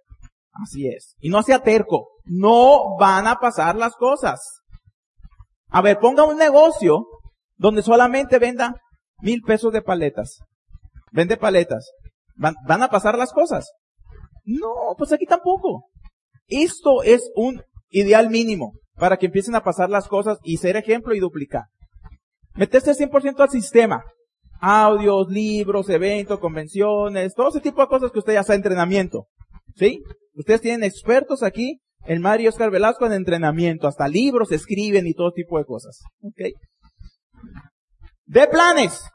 [0.52, 1.14] Así es.
[1.20, 2.08] Y no sea terco.
[2.24, 4.62] No van a pasar las cosas.
[5.68, 7.06] A ver, ponga un negocio
[7.56, 8.74] donde solamente venda
[9.20, 10.40] mil pesos de paletas.
[11.12, 11.90] Vende paletas.
[12.34, 13.72] ¿Van, ¿Van, a pasar las cosas?
[14.44, 15.88] No, pues aquí tampoco.
[16.46, 21.14] Esto es un ideal mínimo para que empiecen a pasar las cosas y ser ejemplo
[21.14, 21.64] y duplicar.
[22.54, 24.02] Meterse 100% al sistema.
[24.60, 29.26] Audios, libros, eventos, convenciones, todo ese tipo de cosas que usted ya sabe, entrenamiento.
[29.74, 30.02] ¿Sí?
[30.34, 35.32] Ustedes tienen expertos aquí, el Mario Oscar Velasco en entrenamiento, hasta libros escriben y todo
[35.32, 36.00] tipo de cosas.
[36.22, 36.54] ¿Ok?
[38.24, 39.08] De planes.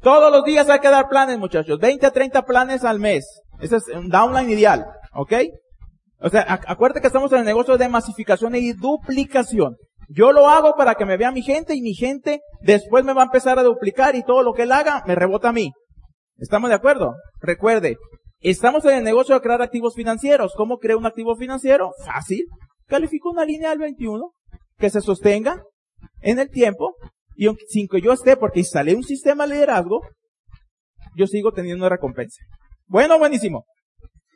[0.00, 1.78] Todos los días hay que dar planes, muchachos.
[1.78, 3.26] 20 a 30 planes al mes.
[3.60, 4.86] Ese es un downline ideal.
[5.14, 5.32] ¿Ok?
[6.20, 9.76] O sea, acuérdate que estamos en el negocio de masificación y duplicación.
[10.08, 13.22] Yo lo hago para que me vea mi gente y mi gente después me va
[13.22, 15.72] a empezar a duplicar y todo lo que él haga me rebota a mí.
[16.36, 17.14] ¿Estamos de acuerdo?
[17.40, 17.96] Recuerde,
[18.40, 20.54] estamos en el negocio de crear activos financieros.
[20.56, 21.92] ¿Cómo creo un activo financiero?
[22.04, 22.44] Fácil.
[22.86, 24.32] Califico una línea del 21
[24.78, 25.62] que se sostenga
[26.20, 26.94] en el tiempo
[27.36, 30.00] y sin que yo esté, porque instalé un sistema de liderazgo,
[31.16, 32.42] yo sigo teniendo recompensa.
[32.86, 33.64] Bueno, buenísimo.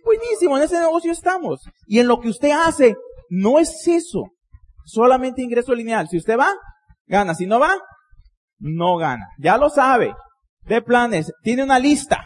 [0.04, 1.60] Buenísimo, en ese negocio estamos.
[1.86, 2.96] Y en lo que usted hace,
[3.28, 4.24] no es eso
[4.88, 6.08] solamente ingreso lineal.
[6.08, 6.54] Si usted va,
[7.06, 7.34] gana.
[7.34, 7.76] Si no va,
[8.58, 9.26] no gana.
[9.38, 10.14] Ya lo sabe.
[10.62, 11.32] De planes.
[11.42, 12.24] Tiene una lista.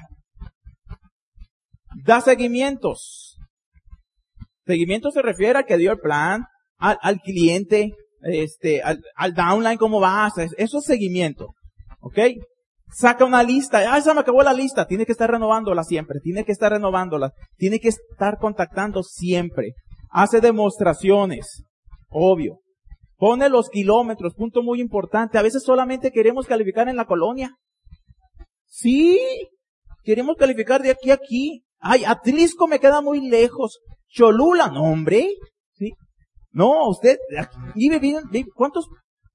[2.04, 3.37] Da seguimientos.
[4.64, 6.44] Seguimiento se refiere a que dio el plan
[6.78, 10.30] al, cliente, este, al, al, downline, cómo va.
[10.56, 11.54] Eso es seguimiento.
[12.00, 12.18] ¿Ok?
[12.90, 13.82] Saca una lista.
[13.92, 14.87] Ah, se me acabó la lista.
[14.87, 16.20] Tiene que estar renovándola siempre.
[16.20, 17.32] Tiene que estar renovándola.
[17.56, 19.72] Tiene que estar contactando siempre.
[20.11, 21.64] Hace demostraciones.
[22.11, 22.58] Obvio.
[23.16, 25.38] Pone los kilómetros, punto muy importante.
[25.38, 27.56] A veces solamente queremos calificar en la colonia.
[28.66, 29.20] Sí,
[30.02, 31.62] queremos calificar de aquí a aquí.
[31.78, 33.78] Ay, Atlisco me queda muy lejos.
[34.08, 35.28] Cholula, no hombre.
[36.52, 37.18] No, usted,
[37.74, 38.22] vive bien,
[38.54, 38.88] ¿cuántos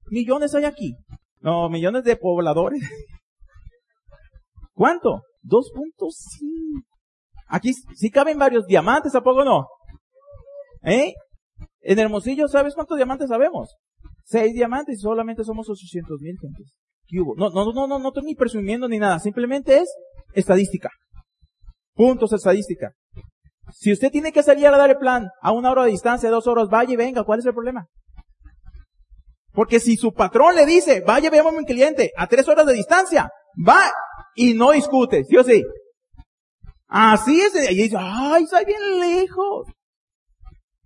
[0.06, 0.94] millones hay aquí?
[1.40, 2.80] No, millones de pobladores.
[4.72, 5.22] ¿Cuánto?
[5.42, 6.84] 2.5.
[7.48, 9.66] Aquí sí caben varios diamantes, ¿a poco no?
[10.82, 11.14] ¿Eh?
[11.80, 13.74] En Hermosillo, ¿sabes cuántos diamantes sabemos?
[14.24, 16.74] Seis diamantes y solamente somos 800 mil gentes.
[17.06, 17.34] ¿Qué hubo?
[17.36, 19.18] No, no, no, no, no estoy ni presumiendo ni nada.
[19.18, 19.90] Simplemente es
[20.34, 20.90] estadística.
[21.94, 22.92] Puntos estadística.
[23.72, 26.46] Si usted tiene que salir a dar el plan a una hora de distancia, dos
[26.46, 27.86] horas, vaya y venga, ¿cuál es el problema?
[29.52, 32.74] Porque si su patrón le dice, vaya, veamos a mi cliente a tres horas de
[32.74, 33.30] distancia,
[33.66, 33.90] va
[34.34, 35.64] y no discute, ¿sí o sí?
[36.86, 39.66] Así es, y dice, ay, soy bien lejos.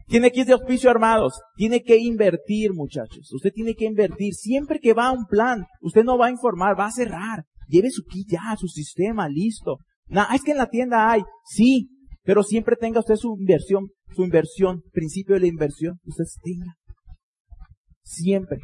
[0.06, 1.40] Tiene que ir de auspicio armados.
[1.54, 3.32] Tiene que invertir, muchachos.
[3.32, 4.34] Usted tiene que invertir.
[4.34, 7.44] Siempre que va a un plan, usted no va a informar, va a cerrar.
[7.66, 9.78] Lleve su kit ya, su sistema, listo.
[10.08, 11.22] No, es que en la tienda hay.
[11.44, 11.88] Sí,
[12.24, 15.98] pero siempre tenga usted su inversión, su inversión, principio de la inversión.
[16.04, 16.74] Usted tenga.
[18.02, 18.58] Siempre.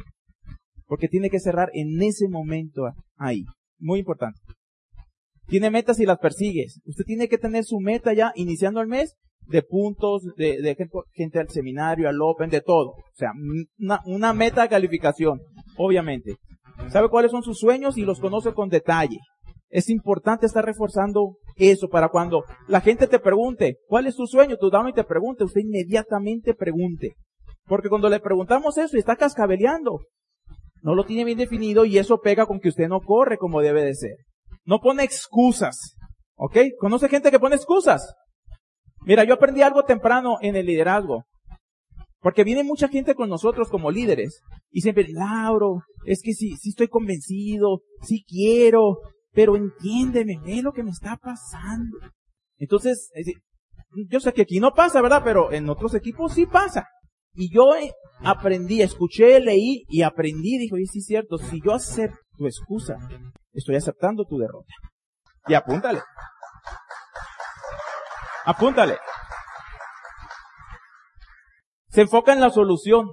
[0.85, 2.83] Porque tiene que cerrar en ese momento
[3.17, 3.43] ahí.
[3.77, 4.39] Muy importante.
[5.47, 6.79] Tiene metas y las persigues.
[6.85, 9.15] Usted tiene que tener su meta ya iniciando el mes
[9.47, 10.75] de puntos, de, de
[11.13, 12.91] gente al seminario, al Open, de todo.
[12.91, 13.31] O sea,
[13.77, 15.41] una, una meta de calificación,
[15.75, 16.35] obviamente.
[16.89, 19.17] Sabe cuáles son sus sueños y los conoce con detalle.
[19.69, 24.57] Es importante estar reforzando eso para cuando la gente te pregunte, ¿cuál es tu sueño?
[24.57, 27.13] Tu dama y te pregunte, usted inmediatamente pregunte.
[27.65, 29.99] Porque cuando le preguntamos eso y está cascabeleando,
[30.81, 33.83] no lo tiene bien definido y eso pega con que usted no corre como debe
[33.83, 34.15] de ser.
[34.65, 35.95] No pone excusas.
[36.35, 36.57] ¿Ok?
[36.79, 38.15] ¿Conoce gente que pone excusas?
[39.01, 41.25] Mira, yo aprendí algo temprano en el liderazgo.
[42.21, 44.41] Porque viene mucha gente con nosotros como líderes.
[44.71, 48.99] Y siempre, Lauro, es que sí, sí estoy convencido, sí quiero,
[49.39, 51.97] pero entiéndeme, ve lo que me está pasando.
[52.57, 53.09] Entonces,
[54.09, 55.21] yo sé que aquí no pasa, ¿verdad?
[55.23, 56.89] Pero en otros equipos sí pasa.
[57.35, 61.73] Y yo eh, aprendí, escuché, leí y aprendí, dijo, y sí es cierto, si yo
[61.73, 62.97] acepto tu excusa,
[63.53, 64.73] estoy aceptando tu derrota.
[65.47, 66.01] Y apúntale.
[68.43, 68.97] Apúntale.
[71.87, 73.07] Se enfoca en la solución.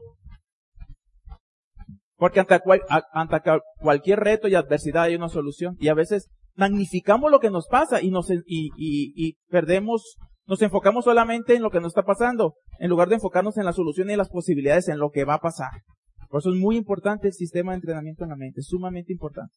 [2.16, 3.40] Porque ante,
[3.78, 5.76] cualquier reto y adversidad hay una solución.
[5.78, 11.04] Y a veces magnificamos lo que nos pasa y nos, y, y, perdemos, nos enfocamos
[11.04, 14.16] solamente en lo que nos está pasando, en lugar de enfocarnos en la solución y
[14.16, 15.82] las posibilidades en lo que va a pasar.
[16.28, 19.54] Por eso es muy importante el sistema de entrenamiento en la mente, sumamente importante.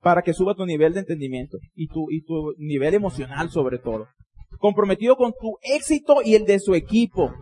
[0.00, 4.06] Para que suba tu nivel de entendimiento y tu, y tu nivel emocional sobre todo.
[4.58, 7.32] Comprometido con tu éxito y el de su equipo.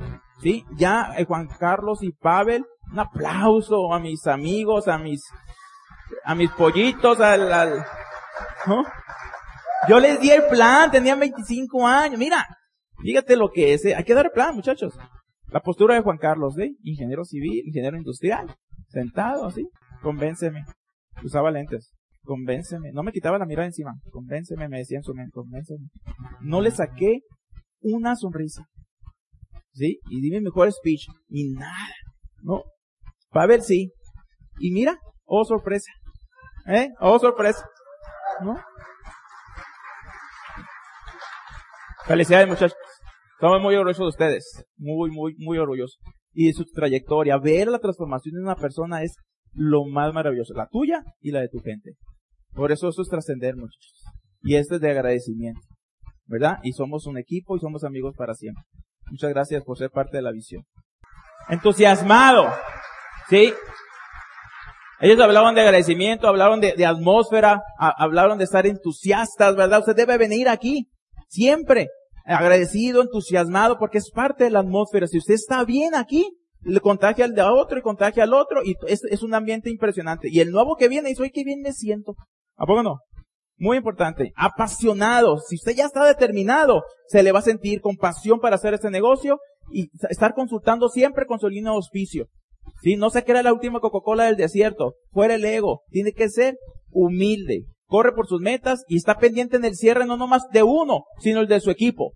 [0.41, 0.65] ¿Sí?
[0.77, 5.23] Ya eh, Juan Carlos y Pavel, un aplauso a mis amigos, a mis,
[6.25, 7.85] a mis pollitos, al,
[8.67, 8.85] ¿no?
[9.89, 12.19] Yo les di el plan, tenían 25 años.
[12.19, 12.47] Mira,
[13.03, 13.85] fíjate lo que es.
[13.85, 13.95] Eh.
[13.97, 14.95] Hay que dar el plan, muchachos.
[15.49, 16.77] La postura de Juan Carlos, ¿de?
[16.83, 18.55] Ingeniero civil, ingeniero industrial.
[18.89, 19.67] Sentado así.
[20.03, 20.65] Convénceme.
[21.25, 21.93] Usaba lentes.
[22.23, 22.93] Convénceme.
[22.93, 23.95] No me quitaba la mirada encima.
[24.11, 25.33] Convénceme, me decía en su mente.
[25.35, 25.89] Convénceme.
[26.41, 27.21] No le saqué
[27.81, 28.65] una sonrisa.
[29.73, 29.99] ¿Sí?
[30.11, 31.07] Y dime mejor speech.
[31.29, 31.89] Y nada.
[32.43, 32.63] No.
[33.33, 33.93] Ver sí.
[34.59, 34.99] Y mira.
[35.25, 35.91] Oh, sorpresa.
[36.67, 36.89] ¿Eh?
[37.01, 37.65] Oh, sorpresa.
[38.43, 38.57] ¿No?
[42.07, 42.77] Felicidades, muchachos.
[43.35, 44.65] Estamos muy orgullosos de ustedes.
[44.77, 45.99] Muy, muy, muy orgullosos.
[46.33, 47.39] Y de su trayectoria.
[47.39, 49.17] Ver la transformación de una persona es
[49.53, 50.55] lo más maravilloso.
[50.55, 51.93] La tuya y la de tu gente.
[52.53, 54.05] Por eso eso es trascender, muchachos.
[54.43, 55.61] Y este es de agradecimiento.
[56.27, 56.59] ¿Verdad?
[56.63, 58.63] Y somos un equipo y somos amigos para siempre.
[59.11, 60.65] Muchas gracias por ser parte de la visión.
[61.49, 62.45] Entusiasmado.
[63.33, 63.51] ¿Sí?
[65.01, 69.79] Ellos hablaban de agradecimiento, hablaron de, atmósfera, hablaron de estar entusiastas, ¿verdad?
[69.79, 70.91] Usted debe venir aquí.
[71.29, 71.89] Siempre
[72.27, 75.07] agradecido, entusiasmado, porque es parte de la atmósfera.
[75.07, 76.29] Si usted está bien aquí,
[76.61, 80.29] le contagia al de otro y contagia al otro, y es, es un ambiente impresionante.
[80.31, 82.15] Y el nuevo que viene dice, hoy qué bien me siento.
[82.57, 82.99] ¿A poco no?
[83.57, 84.35] Muy importante.
[84.37, 85.39] Apasionado.
[85.39, 88.91] Si usted ya está determinado, se le va a sentir con pasión para hacer este
[88.91, 89.39] negocio
[89.73, 92.27] y estar consultando siempre con su línea de auspicio.
[92.83, 92.97] ¿Sí?
[92.97, 94.95] No se crea la última Coca-Cola del desierto.
[95.11, 95.83] Fuera el ego.
[95.91, 96.57] Tiene que ser
[96.91, 101.05] humilde corre por sus metas y está pendiente en el cierre no nomás de uno,
[101.21, 102.13] sino el de su equipo.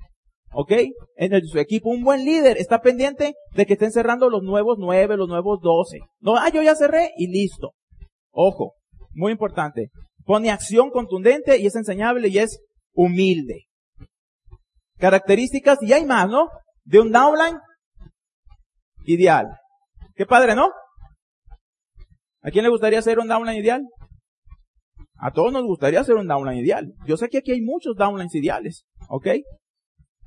[0.53, 0.73] ¿Ok?
[1.17, 4.43] En el de su equipo, un buen líder está pendiente de que estén cerrando los
[4.43, 5.99] nuevos nueve, los nuevos doce.
[6.19, 7.73] No, ah, yo ya cerré y listo.
[8.31, 8.73] Ojo,
[9.13, 9.91] muy importante.
[10.25, 12.59] Pone acción contundente y es enseñable y es
[12.95, 13.67] humilde.
[14.99, 16.49] Características, y hay más, ¿no?
[16.85, 17.59] De un downline
[19.05, 19.59] ideal.
[20.17, 20.71] Qué padre, ¿no?
[22.43, 23.83] ¿A quién le gustaría ser un downline ideal?
[25.19, 26.95] A todos nos gustaría hacer un downline ideal.
[27.07, 29.27] Yo sé que aquí hay muchos downlines ideales, ¿ok?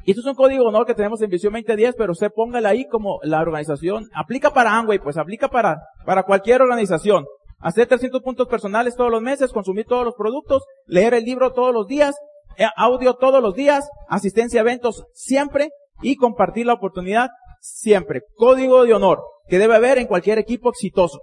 [0.06, 2.88] Y esto es un código honor que tenemos en Visión 2010, pero usted póngale ahí
[2.88, 4.08] como la organización.
[4.13, 7.25] Aplica para Amway, pues aplica para, para cualquier organización.
[7.60, 11.73] Hacer 300 puntos personales todos los meses, consumir todos los productos, leer el libro todos
[11.73, 12.15] los días,
[12.58, 15.69] eh, audio todos los días, asistencia a eventos siempre
[16.02, 18.22] y compartir la oportunidad siempre.
[18.36, 21.19] Código de honor que debe haber en cualquier equipo exitoso.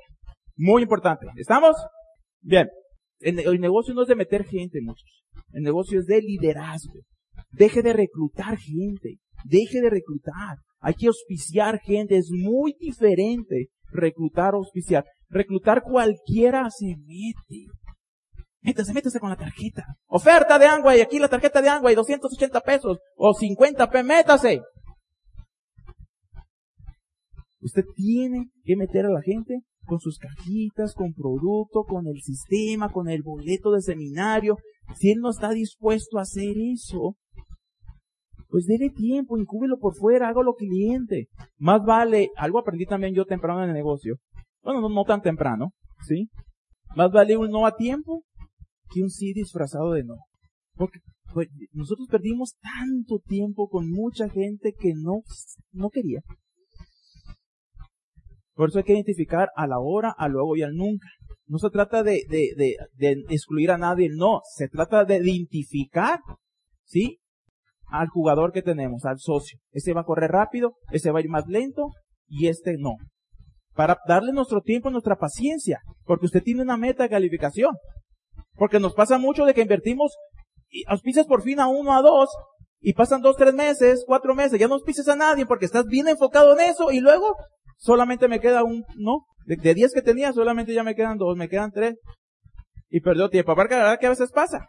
[0.57, 1.27] Muy importante.
[1.37, 1.77] ¿Estamos?
[2.41, 2.69] Bien.
[3.21, 5.25] El, negocio no es de meter gente, muchos.
[5.53, 7.01] El negocio es de liderazgo.
[7.51, 9.19] Deje de reclutar gente.
[9.45, 10.59] Deje de reclutar.
[10.81, 12.17] Hay que auspiciar gente.
[12.17, 15.05] Es muy diferente reclutar o auspiciar.
[15.29, 17.67] Reclutar cualquiera se mete.
[18.61, 19.85] Métase, métase con la tarjeta.
[20.09, 22.99] Oferta de y Aquí la tarjeta de y 280 pesos.
[23.15, 24.07] O 50 pesos.
[24.07, 24.61] Métase.
[27.61, 32.91] Usted tiene que meter a la gente con sus cajitas, con producto, con el sistema,
[32.91, 34.57] con el boleto de seminario.
[34.97, 37.17] Si él no está dispuesto a hacer eso,
[38.49, 41.29] pues dele tiempo, incúbelo por fuera, hágalo cliente.
[41.59, 44.17] Más vale, algo aprendí también yo temprano en el negocio.
[44.63, 45.73] Bueno, no, tan temprano,
[46.07, 46.29] ¿sí?
[46.97, 48.25] Más vale un no a tiempo
[48.93, 50.17] que un sí disfrazado de no.
[50.75, 51.01] Porque
[51.33, 55.23] pues, nosotros perdimos tanto tiempo con mucha gente que no,
[55.73, 56.21] no quería.
[58.57, 61.07] Por eso hay que identificar a la hora, a luego y al nunca.
[61.47, 64.41] No se trata de, de, de, de excluir a nadie, no.
[64.57, 66.21] Se trata de identificar,
[66.85, 67.19] ¿sí?
[67.87, 69.59] Al jugador que tenemos, al socio.
[69.73, 71.91] Ese va a correr rápido, ese va a ir más lento
[72.27, 72.95] y este no.
[73.75, 75.81] Para darle nuestro tiempo, nuestra paciencia.
[76.05, 77.75] Porque usted tiene una meta de calificación.
[78.55, 80.17] Porque nos pasa mucho de que invertimos
[80.71, 82.31] y auspicias por fin a uno, a dos,
[82.81, 86.09] y pasan dos, tres meses, cuatro meses, ya no auspices a nadie porque estás bien
[86.09, 87.37] enfocado en eso y luego
[87.77, 91.49] solamente me queda un, no, de 10 que tenía, solamente ya me quedan dos, me
[91.49, 91.97] quedan tres.
[92.89, 93.53] Y perdió tiempo.
[93.53, 94.69] Aparte, la verdad que a veces pasa.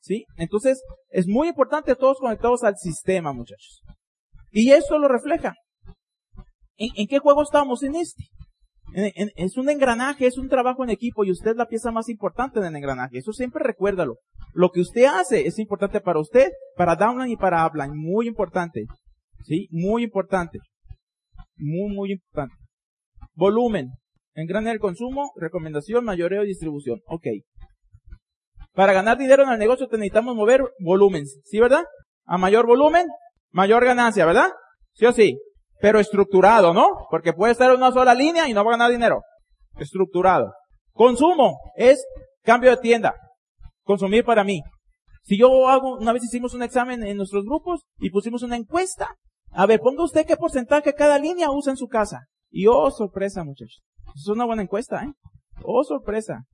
[0.00, 0.24] ¿Sí?
[0.36, 3.82] Entonces, es muy importante todos conectados al sistema, muchachos.
[4.52, 5.54] Y eso lo refleja.
[6.76, 8.24] ¿En, qué juego estamos en este?
[9.34, 12.60] es un engranaje, es un trabajo en equipo y usted es la pieza más importante
[12.60, 13.18] del engranaje.
[13.18, 14.14] Eso siempre recuérdalo.
[14.54, 17.94] Lo que usted hace es importante para usted, para downline y para upline.
[17.94, 18.86] Muy importante.
[19.44, 19.66] ¿Sí?
[19.70, 20.60] Muy importante.
[21.56, 22.54] Muy, muy importante.
[23.34, 23.90] Volumen.
[24.34, 27.00] Engrane el consumo, recomendación, mayoreo y distribución.
[27.06, 27.26] Ok.
[28.74, 31.84] Para ganar dinero en el negocio necesitamos mover volumen, ¿sí verdad?
[32.26, 33.06] A mayor volumen,
[33.50, 34.50] mayor ganancia, ¿verdad?
[34.92, 35.38] Sí o sí.
[35.80, 36.88] Pero estructurado, ¿no?
[37.10, 39.22] Porque puede estar en una sola línea y no va a ganar dinero.
[39.78, 40.52] Estructurado.
[40.92, 42.04] Consumo es
[42.42, 43.14] cambio de tienda.
[43.82, 44.60] Consumir para mí.
[45.22, 49.14] Si yo hago, una vez hicimos un examen en nuestros grupos y pusimos una encuesta.
[49.56, 52.26] A ver, ponga usted qué porcentaje cada línea usa en su casa.
[52.50, 53.82] Y oh, sorpresa, muchachos.
[54.14, 55.12] Es una buena encuesta, ¿eh?
[55.64, 56.44] Oh, sorpresa.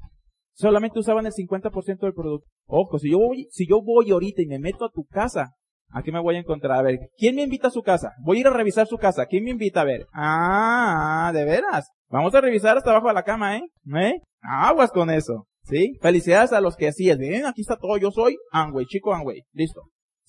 [0.54, 2.46] Solamente usaban el 50% del producto.
[2.66, 5.52] Ojo, si yo voy, si yo voy ahorita y me meto a tu casa
[5.94, 6.78] ¿A qué me voy a encontrar?
[6.78, 8.12] A ver, ¿quién me invita a su casa?
[8.24, 9.26] Voy a ir a revisar su casa.
[9.26, 10.06] ¿Quién me invita a ver?
[10.14, 11.90] Ah, de veras.
[12.08, 13.62] Vamos a revisar hasta abajo de la cama, ¿eh?
[13.94, 14.14] ¿Eh?
[14.40, 15.46] Aguas con eso.
[15.64, 15.98] ¿Sí?
[16.00, 17.18] Felicidades a los que así es.
[17.18, 17.98] Bien, aquí está todo.
[17.98, 19.42] Yo soy Angway, chico Angway.
[19.52, 19.82] Listo.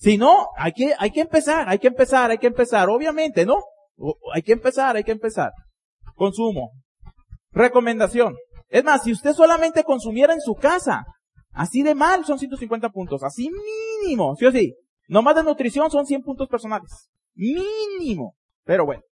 [0.04, 2.90] Si no, hay que, hay que empezar, hay que empezar, hay que empezar.
[2.90, 3.56] Obviamente, ¿no?
[4.34, 5.50] Hay que empezar, hay que empezar.
[6.14, 6.72] Consumo.
[7.52, 8.36] Recomendación.
[8.68, 11.06] Es más, si usted solamente consumiera en su casa,
[11.52, 13.22] así de mal son 150 puntos.
[13.22, 13.48] Así
[14.02, 14.36] mínimo.
[14.36, 14.74] ¿Sí o sí?
[15.08, 17.08] No más de nutrición son 100 puntos personales.
[17.34, 18.34] Mínimo.
[18.64, 19.04] Pero bueno.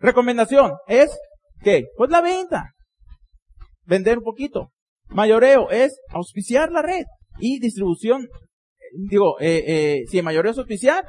[0.00, 1.16] Recomendación es,
[1.62, 1.84] ¿qué?
[1.96, 2.72] Pues la venta.
[3.84, 4.72] Vender un poquito.
[5.06, 7.04] Mayoreo es auspiciar la red.
[7.38, 8.26] Y distribución,
[8.92, 11.04] digo, eh, eh, si el mayoreo es auspiciar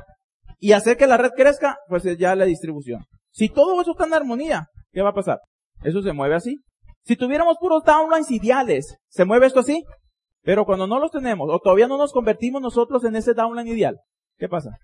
[0.59, 3.05] y hacer que la red crezca, pues es ya la distribución.
[3.31, 5.39] Si todo eso está en armonía, ¿qué va a pasar?
[5.83, 6.59] Eso se mueve así.
[7.03, 9.83] Si tuviéramos puros downlines ideales, ¿se mueve esto así?
[10.41, 13.97] Pero cuando no los tenemos, o todavía no nos convertimos nosotros en ese downline ideal,
[14.37, 14.77] ¿Qué pasa?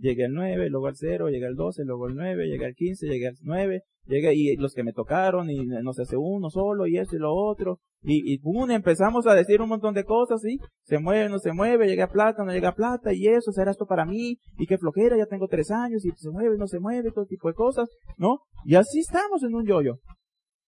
[0.00, 3.06] Llega el 9, luego el 0, llega el 12, luego el 9, llega el 15,
[3.06, 6.86] llega el 9, llega y los que me tocaron y no se hace uno solo
[6.86, 7.80] y esto y lo otro.
[8.02, 10.58] Y, y boom, empezamos a decir un montón de cosas, ¿sí?
[10.84, 14.06] Se mueve, no se mueve, llega plata, no llega plata y eso, será esto para
[14.06, 17.26] mí y qué flojera, ya tengo tres años y se mueve, no se mueve, todo
[17.26, 18.38] tipo de cosas, ¿no?
[18.64, 19.96] Y así estamos en un yoyo.
[19.96, 20.19] -yo.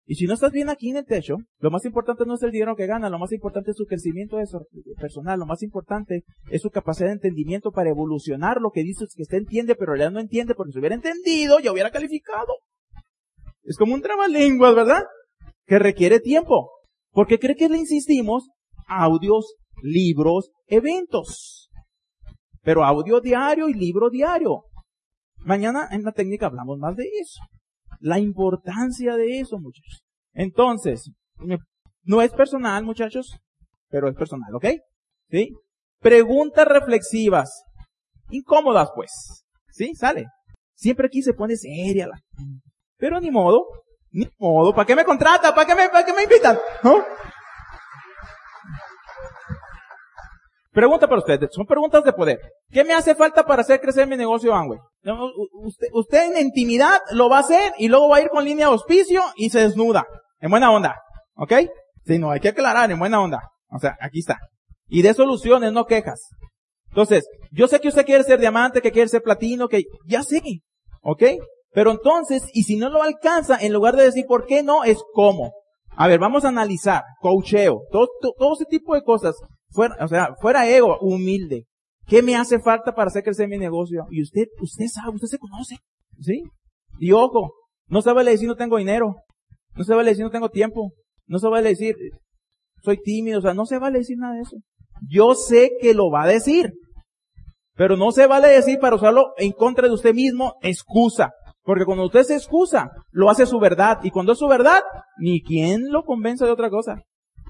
[0.04, 2.50] Y si no estás bien aquí en el techo, lo más importante no es el
[2.50, 4.36] dinero que gana, lo más importante es su crecimiento
[5.00, 9.22] personal, lo más importante es su capacidad de entendimiento para evolucionar lo que dices que
[9.22, 12.52] usted entiende, pero ya no entiende, porque si hubiera entendido, ya hubiera calificado.
[13.62, 15.04] Es como un trabalenguas, ¿verdad?
[15.66, 16.70] Que requiere tiempo.
[17.12, 18.48] Porque cree que le insistimos
[18.88, 21.70] audios, libros, eventos.
[22.62, 24.64] Pero audio diario y libro diario.
[25.44, 27.40] Mañana en la técnica hablamos más de eso
[28.02, 30.02] la importancia de eso, muchachos.
[30.34, 31.10] Entonces,
[32.02, 33.38] no es personal, muchachos,
[33.88, 34.66] pero es personal, ¿ok?
[35.30, 35.50] ¿Sí?
[36.00, 37.62] Preguntas reflexivas.
[38.30, 39.44] Incómodas, pues.
[39.70, 39.94] ¿Sí?
[39.94, 40.26] Sale.
[40.74, 42.20] Siempre aquí se pone seria la
[42.96, 43.66] Pero ni modo.
[44.10, 44.74] Ni modo.
[44.74, 45.54] ¿Para qué me contrata?
[45.54, 46.58] ¿Para qué me, para qué me invitan?
[46.82, 47.04] ¿No?
[50.72, 52.40] Pregunta para ustedes, son preguntas de poder.
[52.70, 54.78] ¿Qué me hace falta para hacer crecer mi negocio Amway?
[55.52, 58.66] Usted, usted en intimidad lo va a hacer y luego va a ir con línea
[58.66, 60.06] de auspicio y se desnuda.
[60.40, 60.96] En buena onda.
[61.34, 61.52] ¿Ok?
[62.06, 63.50] Si no, hay que aclarar, en buena onda.
[63.68, 64.38] O sea, aquí está.
[64.88, 66.30] Y de soluciones, no quejas.
[66.88, 70.42] Entonces, yo sé que usted quiere ser diamante, que quiere ser platino, que ya sé.
[71.02, 71.22] ¿Ok?
[71.72, 74.98] Pero entonces, y si no lo alcanza, en lugar de decir por qué no, es
[75.12, 75.52] cómo.
[75.96, 78.08] A ver, vamos a analizar, coacheo, todo,
[78.38, 79.36] todo ese tipo de cosas.
[79.72, 81.66] Fuera, o sea, fuera ego, humilde.
[82.06, 84.06] ¿Qué me hace falta para hacer crecer mi negocio?
[84.10, 85.76] Y usted, usted sabe, usted se conoce.
[86.20, 86.42] ¿Sí?
[86.98, 87.52] Y ojo,
[87.86, 89.16] no se vale decir no tengo dinero.
[89.74, 90.92] No se vale decir no tengo tiempo.
[91.26, 91.94] No se vale decir
[92.82, 93.38] soy tímido.
[93.38, 94.56] O sea, no se vale decir nada de eso.
[95.08, 96.72] Yo sé que lo va a decir.
[97.74, 101.32] Pero no se vale decir para usarlo en contra de usted mismo excusa.
[101.62, 103.98] Porque cuando usted se excusa, lo hace su verdad.
[104.02, 104.80] Y cuando es su verdad,
[105.18, 107.02] ni quien lo convence de otra cosa.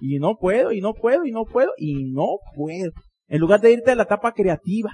[0.04, 2.90] Y no puedo, y no puedo, y no puedo, y no puedo.
[3.28, 4.90] En lugar de irte a la etapa creativa.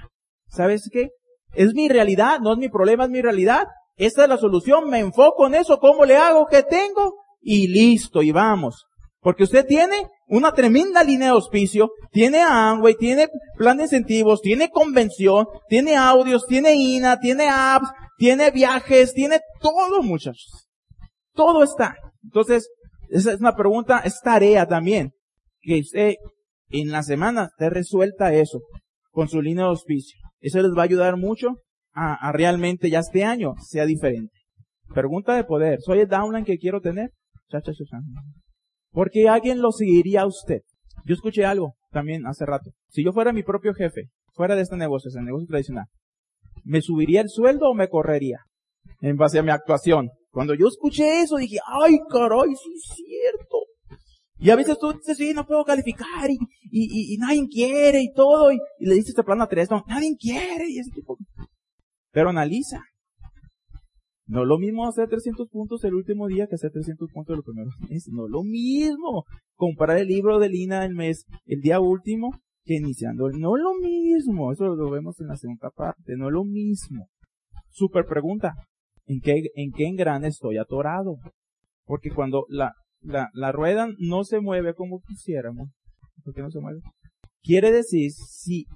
[0.49, 1.09] ¿Sabes qué?
[1.53, 3.65] Es mi realidad, no es mi problema, es mi realidad.
[3.95, 6.45] Esta es la solución, me enfoco en eso, ¿cómo le hago?
[6.45, 7.15] ¿Qué tengo?
[7.41, 8.85] Y listo, y vamos.
[9.19, 9.95] Porque usted tiene
[10.27, 16.45] una tremenda línea de auspicio, tiene Amway, tiene plan de incentivos, tiene convención, tiene audios,
[16.45, 17.89] tiene INA, tiene apps,
[18.19, 20.69] tiene viajes, tiene todo, muchachos.
[21.33, 21.95] Todo está.
[22.23, 22.69] Entonces,
[23.09, 25.11] esa es una pregunta, es tarea también.
[25.61, 26.15] Que usted
[26.69, 28.61] en la semana te resuelta eso
[29.11, 30.19] con su línea de auspicio.
[30.39, 31.57] Eso les va a ayudar mucho
[31.93, 34.33] a, realmente ya este año sea diferente.
[34.93, 35.79] Pregunta de poder.
[35.81, 37.11] ¿Soy el downline que quiero tener?
[38.91, 40.61] Porque alguien lo seguiría a usted.
[41.05, 42.71] Yo escuché algo también hace rato.
[42.87, 45.85] Si yo fuera mi propio jefe, fuera de este negocio, ese negocio tradicional,
[46.63, 48.39] ¿me subiría el sueldo o me correría?
[49.01, 50.09] En base a mi actuación.
[50.39, 53.57] Cuando yo escuché eso dije, ay caray, sí es cierto.
[54.37, 56.37] Y a veces tú dices, sí, no puedo calificar y,
[56.71, 58.49] y, y, nadie quiere y todo.
[58.53, 61.17] Y, le dices este plan a tres, no, nadie quiere y ese tipo.
[62.13, 62.85] Pero analiza.
[64.27, 67.73] No lo mismo hacer 300 puntos el último día que hacer 300 puntos los primeros
[67.89, 68.13] meses.
[68.13, 69.25] No lo mismo.
[69.55, 72.31] Comprar el libro de Lina el mes, el día último,
[72.63, 73.29] que iniciando.
[73.31, 74.53] No lo mismo.
[74.53, 76.15] Eso lo vemos en la segunda parte.
[76.15, 77.09] No es lo mismo.
[77.71, 78.53] Super pregunta.
[79.09, 81.17] ¿En qué, en engrane estoy atorado?
[81.85, 82.71] Porque cuando la,
[83.51, 85.69] rueda no se mueve como quisiéramos,
[86.23, 86.79] ¿por qué no se mueve?
[87.41, 88.67] Quiere decir, si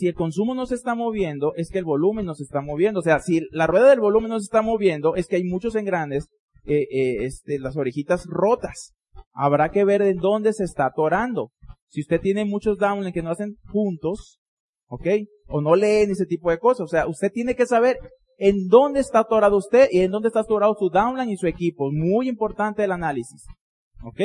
[0.00, 2.98] el consumo no se está moviendo, es que el volumen no se está moviendo.
[2.98, 5.76] O sea, si la rueda del volumen no se está moviendo, es que hay muchos
[5.76, 6.26] engranes,
[6.64, 8.92] eh, eh, este, las orejitas rotas.
[9.32, 11.52] Habrá que ver en dónde se está atorando.
[11.86, 14.40] Si usted tiene muchos downlines que no hacen puntos,
[14.88, 15.06] ¿ok?
[15.46, 16.80] O no leen ese tipo de cosas.
[16.86, 17.98] O sea, usted tiene que saber
[18.38, 21.90] en dónde está atorado usted y en dónde está atorado su downline y su equipo.
[21.92, 23.44] Muy importante el análisis.
[24.02, 24.20] ¿Ok?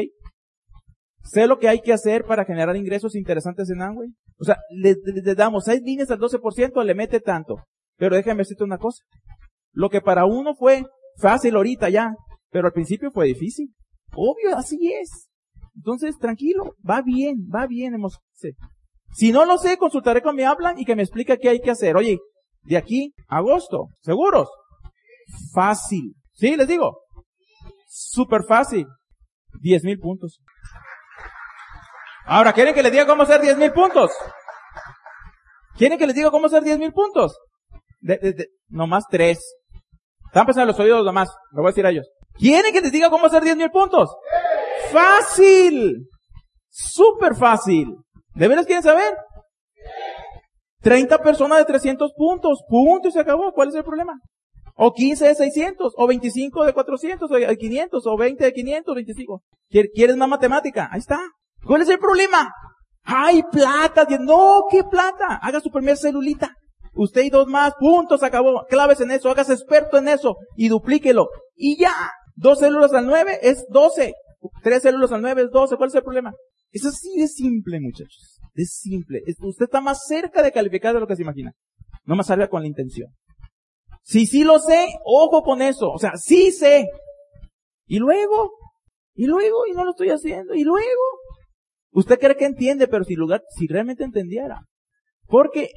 [1.24, 4.10] Sé lo que hay que hacer para generar ingresos interesantes en Amway.
[4.38, 4.96] O sea, le,
[5.36, 7.58] damos seis líneas al 12%, le mete tanto.
[7.98, 9.04] Pero déjame decirte una cosa.
[9.72, 10.84] Lo que para uno fue
[11.18, 12.16] fácil ahorita ya,
[12.50, 13.74] pero al principio fue difícil.
[14.14, 15.30] Obvio, así es.
[15.76, 17.94] Entonces, tranquilo, va bien, va bien.
[17.94, 18.20] Hemos,
[19.14, 21.72] Si no lo sé, consultaré con mi hablan y que me explique qué hay que
[21.72, 21.96] hacer.
[21.96, 22.18] Oye,
[22.64, 24.50] de aquí a agosto, ¿seguros?
[25.54, 26.14] Fácil.
[26.34, 26.56] ¿Sí?
[26.56, 27.02] Les digo.
[27.88, 28.88] Súper fácil.
[29.60, 30.40] Diez mil puntos.
[32.26, 34.12] Ahora, ¿quieren que les diga cómo hacer 10 mil puntos?
[35.78, 37.38] ¿Quieren que les diga cómo hacer 10 mil puntos?
[38.00, 39.40] De, nomás tres.
[40.28, 41.30] Están pensando los oídos nomás.
[41.52, 42.08] Lo voy a decir a ellos.
[42.36, 44.16] ¿Quieren que les diga cómo hacer 10 mil puntos?
[44.92, 46.08] Fácil.
[46.70, 47.98] Súper fácil.
[48.34, 49.14] ¿De veras quieren saber?
[50.82, 52.64] 30 personas de 300 puntos.
[52.68, 53.52] Punto y se acabó.
[53.54, 54.20] ¿Cuál es el problema?
[54.76, 59.44] O 15 de 600, o 25 de 400, o 500, o 20 de 500, 25.
[59.94, 60.90] ¿Quieres más matemática?
[60.92, 61.20] Ahí está.
[61.66, 62.52] ¿Cuál es el problema?
[63.04, 64.08] ¡Ay, plata!
[64.20, 65.40] No, ¿qué plata?
[65.42, 66.56] Haga su primer celulita.
[66.94, 68.66] Usted y dos más, puntos, acabó.
[68.70, 71.30] Claves en eso, hagas experto en eso y duplíquelo.
[71.56, 71.94] Y ya.
[72.36, 74.14] Dos células al nueve es doce.
[74.64, 75.76] Tres células al nueve es doce.
[75.76, 76.34] ¿Cuál es el problema?
[76.72, 78.40] Es así de simple, muchachos.
[78.54, 79.22] Es simple.
[79.40, 81.54] Usted está más cerca de calificar de lo que se imagina.
[82.06, 83.10] No más salga con la intención.
[84.04, 85.90] Si sí lo sé, ojo con eso.
[85.92, 86.88] O sea, sí sé.
[87.86, 88.52] Y luego,
[89.14, 90.56] y luego, y no lo estoy haciendo.
[90.56, 91.02] Y luego,
[91.92, 94.62] Usted cree que entiende, pero si, lugar, si realmente entendiera.
[95.28, 95.70] Porque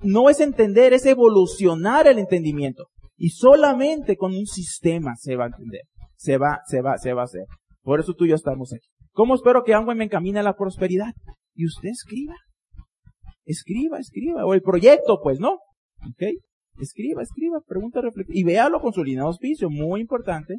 [0.00, 2.86] no es entender, es evolucionar el entendimiento.
[3.16, 5.82] Y solamente con un sistema se va a entender.
[6.16, 7.44] Se va, se va, se va a hacer.
[7.82, 8.88] Por eso tú y yo estamos aquí.
[9.14, 11.14] ¿Cómo espero que Amway me encamine a la prosperidad?
[11.54, 12.34] Y usted escriba.
[13.44, 14.44] Escriba, escriba.
[14.44, 15.52] O el proyecto, pues, ¿no?
[16.02, 16.22] ¿Ok?
[16.80, 18.36] Escriba, escriba, pregunta, reflexión.
[18.36, 20.56] Y véalo con su línea de auspicio, muy importante.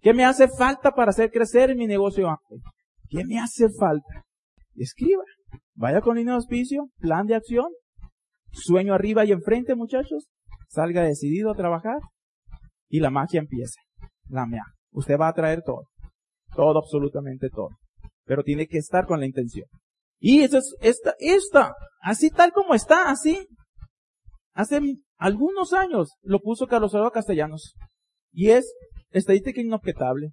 [0.00, 2.62] ¿Qué me hace falta para hacer crecer mi negocio Amway?
[3.10, 4.24] ¿Qué me hace falta?
[4.76, 5.22] escriba.
[5.74, 7.66] Vaya con línea de auspicio, plan de acción,
[8.50, 10.28] sueño arriba y enfrente, muchachos.
[10.68, 11.98] Salga decidido a trabajar
[12.88, 13.80] y la magia empieza.
[14.28, 14.64] La mea.
[14.92, 15.84] Usted va a traer todo.
[16.54, 17.70] Todo, absolutamente todo.
[18.30, 19.66] Pero tiene que estar con la intención.
[20.20, 23.48] Y es, esta, así tal como está, así.
[24.52, 24.80] Hace
[25.16, 27.74] algunos años lo puso Carlos Eduardo Castellanos.
[28.30, 28.72] Y es
[29.10, 30.28] estadística inobjetable.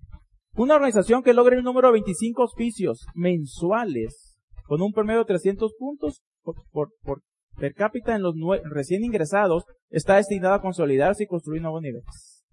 [0.54, 4.38] Una organización que logre el número de 25 auspicios mensuales
[4.68, 7.24] con un promedio de 300 puntos por, por,
[7.56, 8.36] per cápita en los
[8.70, 12.44] recién ingresados, está destinado a consolidarse y construir nuevos niveles.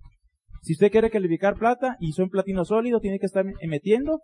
[0.62, 4.22] Si usted quiere calificar plata y son platino sólido, tiene que estar metiendo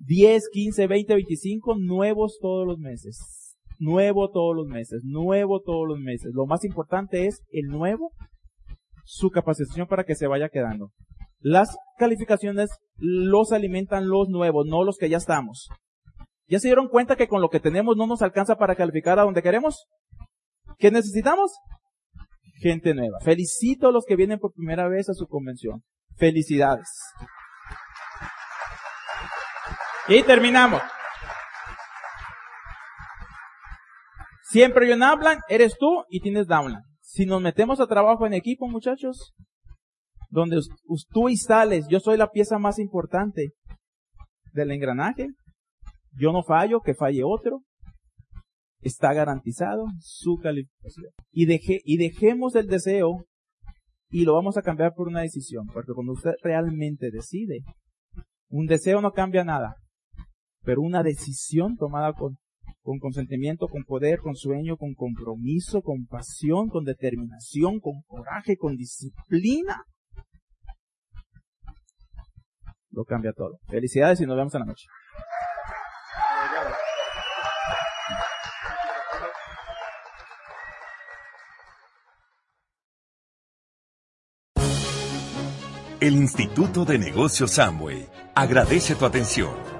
[0.00, 3.56] 10, 15, 20, 25 nuevos todos los meses.
[3.78, 6.32] Nuevo todos los meses, nuevo todos los meses.
[6.34, 8.12] Lo más importante es el nuevo,
[9.04, 10.90] su capacitación para que se vaya quedando.
[11.38, 15.68] Las calificaciones los alimentan los nuevos, no los que ya estamos.
[16.46, 19.22] ¿Ya se dieron cuenta que con lo que tenemos no nos alcanza para calificar a
[19.22, 19.86] donde queremos?
[20.78, 21.52] ¿Qué necesitamos?
[22.60, 23.18] Gente nueva.
[23.20, 25.82] Felicito a los que vienen por primera vez a su convención.
[26.16, 26.88] Felicidades.
[30.10, 30.82] Y terminamos.
[34.42, 36.82] Siempre yo en hablan, eres tú y tienes downline.
[37.00, 39.32] Si nos metemos a trabajo en equipo, muchachos,
[40.28, 40.58] donde
[41.10, 43.50] tú instales, yo soy la pieza más importante
[44.52, 45.28] del engranaje,
[46.18, 47.62] yo no fallo, que falle otro.
[48.80, 51.12] Está garantizado su calificación.
[51.30, 53.26] Y, deje, y dejemos el deseo
[54.08, 55.66] y lo vamos a cambiar por una decisión.
[55.72, 57.60] Porque cuando usted realmente decide,
[58.48, 59.76] un deseo no cambia nada.
[60.62, 62.38] Pero una decisión tomada con,
[62.82, 68.76] con consentimiento, con poder, con sueño, con compromiso, con pasión, con determinación, con coraje, con
[68.76, 69.84] disciplina,
[72.90, 73.58] lo cambia todo.
[73.68, 74.86] Felicidades y nos vemos en la noche.
[86.00, 89.79] El Instituto de Negocios Samway agradece tu atención.